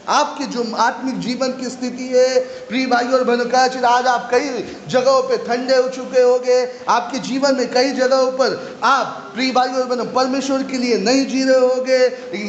[0.09, 2.39] आपके जो आत्मिक जीवन की स्थिति है,
[2.69, 4.49] प्रिय भाई और बहनों का आज आप कई
[4.89, 9.69] जगहों पे ठंडे हो चुके होंगे, आपके जीवन में कई जगहों पर आप, प्रिय भाई
[9.69, 12.05] और बहनों, परमेश्वर के लिए नहीं जी रहे होगे।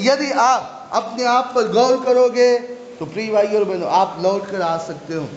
[0.09, 2.57] यदि आप अपने आप पर गौर करोगे
[2.99, 5.27] तो प्रिय भाई और बहनों, आप लौट कर आ सकते हो।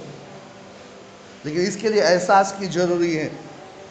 [1.47, 3.31] लेकिन इसके लिए एहसास की ज़रूरी है।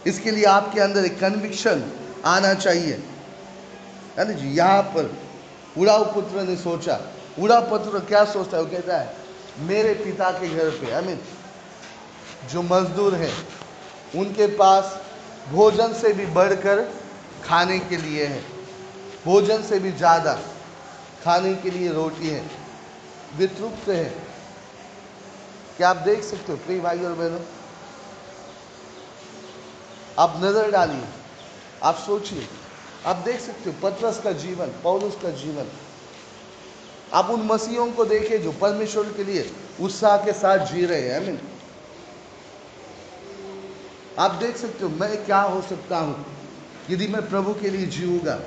[0.08, 1.84] इसके लिए आपके अंदर एक कन्विक्शन
[2.26, 3.04] आना चाहिए।
[4.20, 5.14] यहाँ पर
[5.78, 7.00] उड़ाऊ पुत्र ने सोचा।
[7.40, 8.64] बूढ़ा पत्र क्या सोचता है?
[8.64, 9.16] वो कहता है,
[9.60, 11.20] मेरे पिता के घर पे आई मीन
[12.52, 13.34] जो मजदूर हैं,
[14.16, 15.00] उनके पास
[15.50, 16.82] भोजन से भी बढ़कर
[17.46, 18.42] खाने के लिए है।
[19.26, 20.34] भोजन से भी ज़्यादा
[21.24, 22.44] खाने के लिए रोटी है।
[23.38, 24.04] वे तृप्त है।
[25.78, 27.40] क्या आप देख सकते हो, प्रिय भाई और बहनों?
[30.20, 31.04] आप नज़र डालिए,
[31.84, 32.48] आप सोचिए।
[33.06, 35.70] आप देख सकते हो, पत्रस का जीवन, पौलुस का जीवन
[37.14, 39.52] आप उन मसीहों को देखें जो परमेश्वर के लिए
[39.82, 41.40] उत्साह के साथ जी रहे हैं मीन
[44.20, 46.26] आप देख सकते हो, मैं क्या हो सकता हूँ
[46.90, 48.40] यदि मैं प्रभु के लिए जीऊँगा?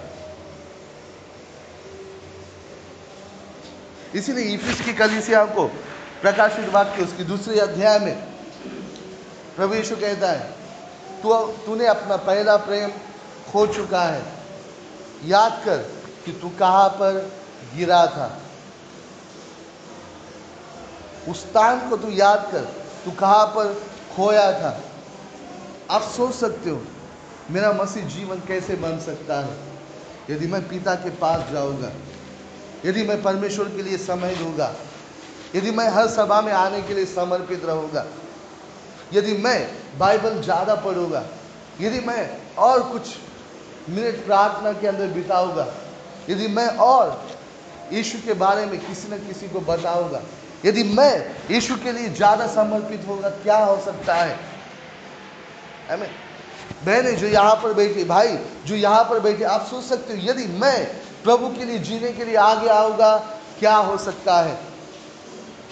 [4.14, 5.66] इसीलिए इफिस की कलिसिया को
[6.22, 8.14] प्रकाशित वाक्य, उसकी दूसरे अध्याय में
[9.56, 10.50] प्रभु यीशु कहता है,
[11.22, 12.90] तू, तूने अपना पहला प्रेम
[13.52, 14.22] खो चुका है।
[15.24, 15.76] याद कर
[16.24, 17.32] कि तू कहाँ पर
[17.76, 18.40] गिरा था।
[21.28, 22.64] उस स्थान को तू याद कर।
[23.04, 23.72] तू कहाँ पर
[24.16, 24.80] खोया था?
[25.90, 26.80] आप सोच सकते हो,
[27.50, 29.56] मेरा मसीह जीवन कैसे बन सकता है?
[30.30, 31.90] यदि मैं पिता के पास जाऊँगा,
[32.84, 34.72] यदि मैं परमेश्वर के लिए समय दूँगा,
[35.54, 38.04] यदि मैं हर सभा में आने के लिए समर्पित रहूँगा,
[39.12, 39.58] यदि मैं
[39.98, 41.24] बाइबल ज़्यादा पढ़ूँगा,
[41.80, 43.16] यदि मैं और कुछ
[43.90, 45.66] मिनट प्रार्थना के अंदर बिताऊँगा,
[46.28, 47.20] यदि मैं और
[47.92, 50.22] यीशु के बारे में किसी न किसी को बताऊँगा
[50.64, 54.38] यदि मैं यीशु के लिए ज़्यादा समर्पित होगा क्या हो सकता है?
[56.84, 60.46] बहने जो यहाँ पर बैठी, भाई, जो यहाँ पर बैठे, आप सोच सकते हो, यदि
[60.46, 60.86] मैं
[61.24, 63.16] प्रभु के लिए, जीने के लिए आगे आऊँगा,
[63.58, 64.58] क्या हो सकता है?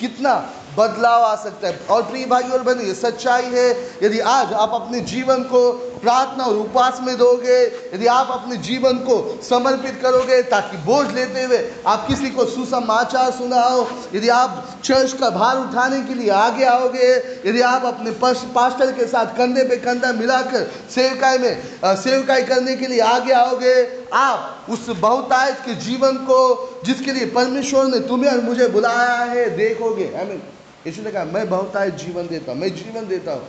[0.01, 3.71] कितना बदलाव आ सकता है। और प्रिय भाई और बहन, ये सच्चाई है,
[4.03, 7.61] यदि आज आप अपने जीवन को प्रार्थना और उपवास में दोगे,
[7.95, 13.31] यदि आप अपने जीवन को समर्पित करोगे ताकि बोझ लेते हुए आप किसी को सुसमाचार
[13.31, 17.12] सुनाओ, यदि आप चर्च का भार उठाने के लिए आगे आओगे,
[17.47, 22.87] यदि आप अपने पास्टर के साथ कंधे पे कंधा मिलाकर सेवकाई में सेवकाई करने के
[22.87, 23.75] लिए आगे आओगे,
[24.14, 26.39] आप उस बहुतायत के जीवन को
[26.85, 30.43] जिसके लिए परमेश्वर ने तुम्हें और मुझे बुलाया है, देखोगे। आई मीन
[30.87, 33.49] यीशु ने कहा, मैं बहुतायत जीवन देता हूँ, मैं जीवन देता हूँ।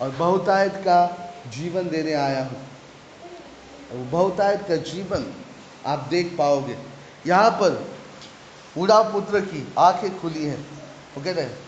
[0.00, 2.62] और बहुतायत का जीवन देने आया हूँ।
[3.92, 5.34] और बहुतायत का जीवन
[5.86, 6.76] आप देख पाओगे।
[7.26, 7.86] यहाँ पर
[8.78, 10.58] उड़ा पुत्र की आँखें खुली हैं।
[11.16, 11.58] वो कहते हैं,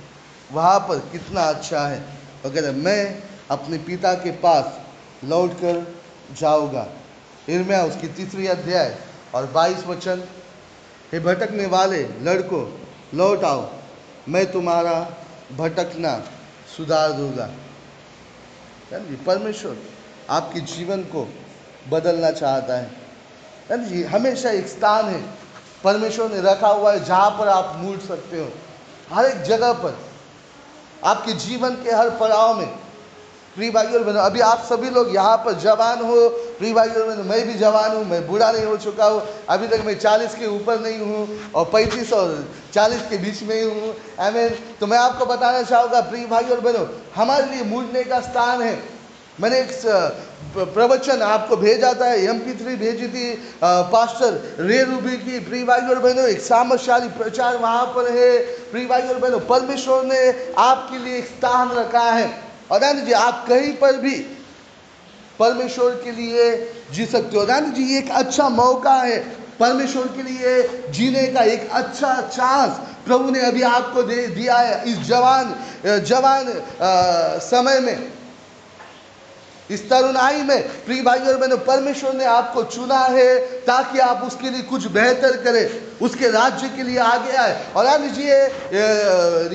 [0.52, 1.98] वहाँ पर कितना अच्छा है।
[2.44, 4.80] वो कहते हैं, मैं अपने पिता के पास
[5.24, 5.94] लौट कर
[6.40, 6.86] जाऊँगा।
[7.48, 8.98] इर्मिया उसकी तीसरी अध्याय
[9.34, 10.22] और बाईस वचन,
[11.12, 12.64] हे भटकने वाले, लड़कों,
[13.14, 13.68] लौट आओ,
[14.28, 14.94] मैं तुम्हारा
[15.52, 16.16] भटकना
[16.76, 17.50] सुधार दूँगा।
[19.26, 19.76] परमेश्वर
[20.30, 21.26] आपके जीवन को
[21.88, 25.22] बदलना चाहता है। जी हमेशा एक स्थान है,
[25.84, 28.48] परमेश्वर ने रखा हुआ है जहाँ पर आप मूड सकते हो।
[29.12, 29.98] हर एक जगह पर,
[31.04, 32.68] आपके जीवन के हर पड़ाव में
[33.56, 36.28] प्रिय भाई और बहनों, अभी आप सभी लोग यहाँ पर जवान हो।
[36.58, 39.66] प्रिय भाई और बहनों, मैं भी जवान हूँ, मैं बूढ़ा नहीं हो चुका हूँ। अभी
[39.68, 42.44] तक मैं चालीस के ऊपर नहीं हूँ और पैंतीस और
[42.74, 46.44] चालीस के बीच में ही हूँ। आई मीन तो मैं आपको बताना चाहूँगा प्रिय भाई
[46.46, 48.78] और बहनों, हमारे लिए मूडने का स्थान है।
[49.40, 49.70] मैंने एक
[50.54, 53.32] प्रवचन आपको भेजा था एम पी थ्री भेजी थी
[53.62, 58.38] पास्टर रे रूबी की। प्री भाई और बहनों, एक सामर्थशाली प्रचार वहाँ पर है।
[58.70, 60.20] प्री भाई और बहनों, परमेश्वर ने
[60.58, 62.28] आपके लिए एक स्थान रखा है।
[62.72, 64.16] और जी आप कहीं पर भी
[65.38, 66.44] परमेश्वर के लिए
[66.92, 69.18] जी सकते हो। दान जी एक अच्छा मौका है।
[69.60, 74.84] परमेश्वर के लिए जीने का एक अच्छा चांस प्रभु ने अभी आपको दे दिया है।
[74.84, 75.54] इस जवान
[76.04, 78.12] जवान आ, समय में
[79.70, 84.50] इस तरुणाई में प्रिय भाई और बहनों परमेश्वर ने आपको चुना है ताकि आप उसके
[84.50, 85.64] लिए कुछ बेहतर करें
[86.00, 88.36] उसके राज्य के लिए आगे आए। और आप लीजिए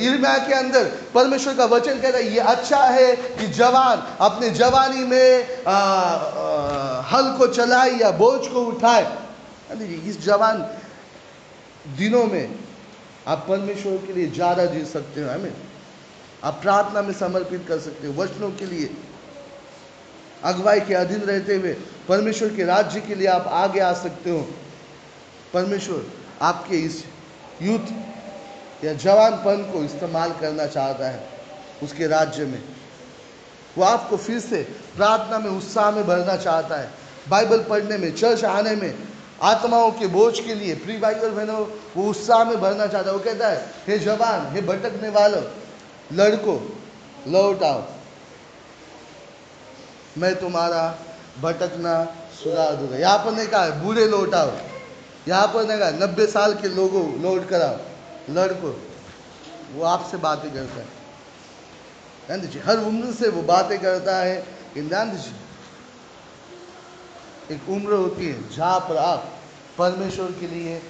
[0.08, 4.50] इर्मिया के अंदर परमेश्वर का वचन कह रहा है ये अच्छा है कि जवान अपने
[4.52, 9.06] जवानी में आ, आ, हल को चलाए या बोझ को उठाए।
[10.06, 10.58] इस जवान
[11.98, 12.56] दिनों में
[13.28, 15.54] आप परमेश्वर के लिए ज़्यादा जी सकते हो हमें
[16.44, 18.90] आप प्रार्थना में समर्पित कर सकते हो वचनों के लिए।
[20.44, 21.74] अगुवाई के अधीन रहते हुए
[22.08, 24.48] परमेश्वर के राज्य के लिए आप आगे आ सकते हो।
[25.54, 26.06] परमेश्वर
[26.42, 27.04] आपके इस
[27.62, 27.94] यूथ
[28.86, 31.30] या जवानपन को इस्तेमाल करना चाहता है
[31.84, 32.64] उसके राज्य में।
[33.78, 34.64] वो आपको फिर से
[34.96, 36.92] प्रार्थना में उत्साह में भरना चाहता है।
[37.30, 39.04] बाइबल पढ़ने में, चर्च आने में,
[39.42, 41.68] आत्माओं के बोझ के लिए प्री और बहनों,
[41.98, 45.44] वो उत्साह में भरना चाहता है। वो कहता है, हे जवान, हे भटकने वालों,
[46.14, 46.78] लड़को,
[47.28, 47.84] लौट आओ।
[50.18, 50.84] मैं तुम्हारा
[51.42, 52.04] भटकना
[52.34, 54.52] सुधार दूँगा। यहाँ पर नहीं कहा, बूढ़े लौट आओ।
[55.28, 57.78] यहाँ पर नहीं कहा, नब्बे साल के लोगों लौट कर आओ।
[58.30, 58.70] लड़को,
[59.76, 60.88] वो आपसे बातें करता है।
[62.30, 64.36] गांधी जी हर उम्र से वो बातें करता है।
[64.74, 65.34] कि गांधी जी
[67.52, 69.32] एक उम्र होती है जहाँ पर आप
[69.78, 70.82] परमेश्वर के लिए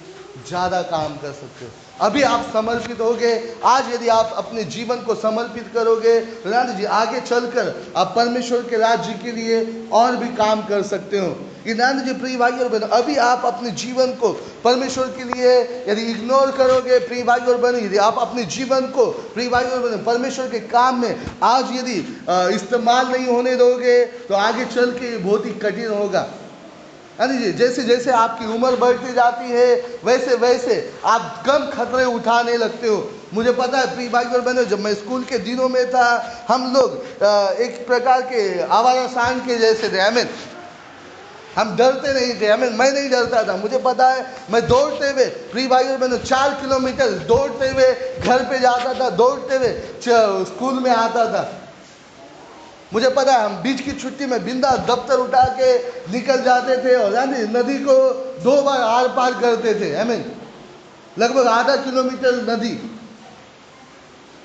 [0.48, 1.70] ज़्यादा काम कर सकते हो।
[2.00, 3.32] अभी आप समर्पित होगे,
[3.64, 8.76] आज यदि आप अपने जीवन को समर्पित करोगे तो जी, आगे चलकर आप परमेश्वर के
[8.76, 11.36] राज्य के लिए और भी काम कर सकते हो।
[11.68, 14.32] नंद जी, प्रिय भाई और बहनों, अभी आप अपने जीवन को
[14.64, 15.52] परमेश्वर के लिए
[15.88, 19.78] यदि इग्नोर करोगे, प्रिय भाई और बहनों, यदि आप अपने जीवन को, प्रिय भाई और
[19.80, 21.98] बहनों, परमेश्वर के काम में आज यदि
[22.54, 26.28] इस्तेमाल नहीं होने दोगे तो आगे चल के बहुत ही कठिन होगा।
[27.20, 32.56] यानी जी, जैसे जैसे आपकी उम्र बढ़ती जाती है, वैसे वैसे आप कम खतरे उठाने
[32.56, 32.98] लगते हो।
[33.34, 36.08] मुझे पता है प्री भाई और बहनों, जब मैं स्कूल के दिनों में था,
[36.48, 37.22] हम लोग
[37.60, 40.28] एक प्रकार के आवारा सांड के जैसे थे हमें
[41.56, 45.24] हम डरते नहीं थे हमें मैं नहीं डरता था। मुझे पता है, मैं दौड़ते हुए
[45.52, 49.70] प्री भाई और बहनों, चार किलोमीटर दौड़ते हुए घर पे जाता था, दौड़ते हुए
[50.46, 51.42] स्कूल में आता था।
[52.92, 55.76] मुझे पता है, हम बीच की छुट्टी में बिंदा दफ्तर उठा के
[56.12, 57.94] निकल जाते थे और यानी नदी को
[58.42, 60.24] दो बार आर पार करते थे आई
[61.16, 62.74] लगभग आधा किलोमीटर नदी,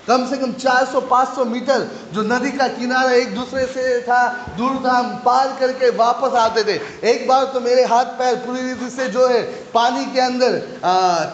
[0.07, 4.21] कम से कम 400-500 मीटर जो नदी का किनारा एक दूसरे से था,
[4.57, 6.79] दूर था, हम पार करके वापस आते थे।
[7.09, 9.41] एक बार तो मेरे हाथ पैर पूरी रीति से जो है,
[9.73, 10.59] पानी के अंदर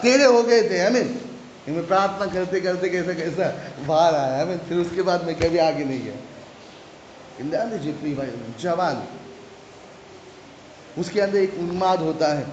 [0.02, 1.04] टेढ़े हो गए थे हमें
[1.68, 3.48] मैं प्रार्थना करते करते कैसा कैसा
[3.86, 6.14] बाहर आया हमें फिर उसके बाद मैं कभी आगे नहीं गया।
[7.40, 8.30] इंदिरा जी प्रिय भाई
[8.60, 9.02] जवान
[10.98, 12.46] उसके अंदर एक उन्माद होता है,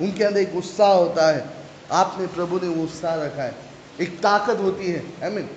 [0.00, 1.50] उनके अंदर एक उत्साह होता है।
[1.92, 3.54] आपने प्रभु ने वो उत्साह रखा है।
[4.00, 5.50] एक ताकत होती है। आई मीन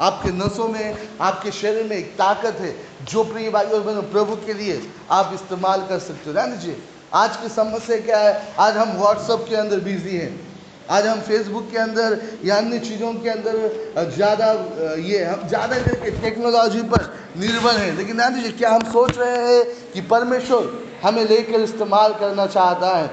[0.00, 4.36] आपके नसों में, आपके शरीर में एक ताकत है, जो प्रिय भाई और बहनों, प्रभु
[4.36, 6.82] के लिए आप इस्तेमाल कर सकते हो। ध्यान दीजिए
[7.14, 8.54] आज की समस्या क्या है?
[8.58, 10.43] आज हम व्हाट्सएप के अंदर बिज़ी हैं।
[10.90, 14.52] आज हम फेसबुक के अंदर या अन्य चीज़ों के अंदर ज़्यादा
[14.94, 17.06] ये, हम ज़्यादा करके टेक्नोलॉजी पर
[17.36, 20.68] निर्भर हैं। लेकिन ध्यान दीजिए क्या हम सोच रहे हैं कि परमेश्वर
[21.02, 23.10] हमें लेकर इस्तेमाल करना चाहता है?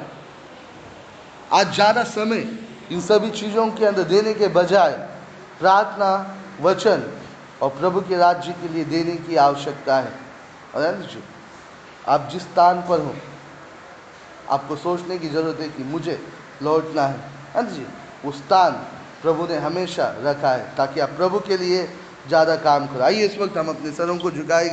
[1.54, 2.46] आज ज़्यादा समय
[2.92, 4.92] इन सभी चीज़ों के अंदर देने के बजाय
[5.60, 6.12] प्रार्थना,
[6.62, 7.04] वचन
[7.62, 10.14] और प्रभु के राज्य के लिए देने की आवश्यकता है।
[10.76, 11.24] और ध्यान दीजिए
[12.08, 13.16] आप जिस स्थान पर हो,
[14.50, 16.20] आपको सोचने की ज़रूरत है कि मुझे
[16.64, 17.86] लौटना है। हाँ जी
[18.24, 18.72] वो स्थान
[19.22, 21.84] प्रभु ने हमेशा रखा है ताकि आप प्रभु के लिए
[22.28, 24.70] ज़्यादा काम करो। आइए इस वक्त हम अपने सरों को झुकाएँगे।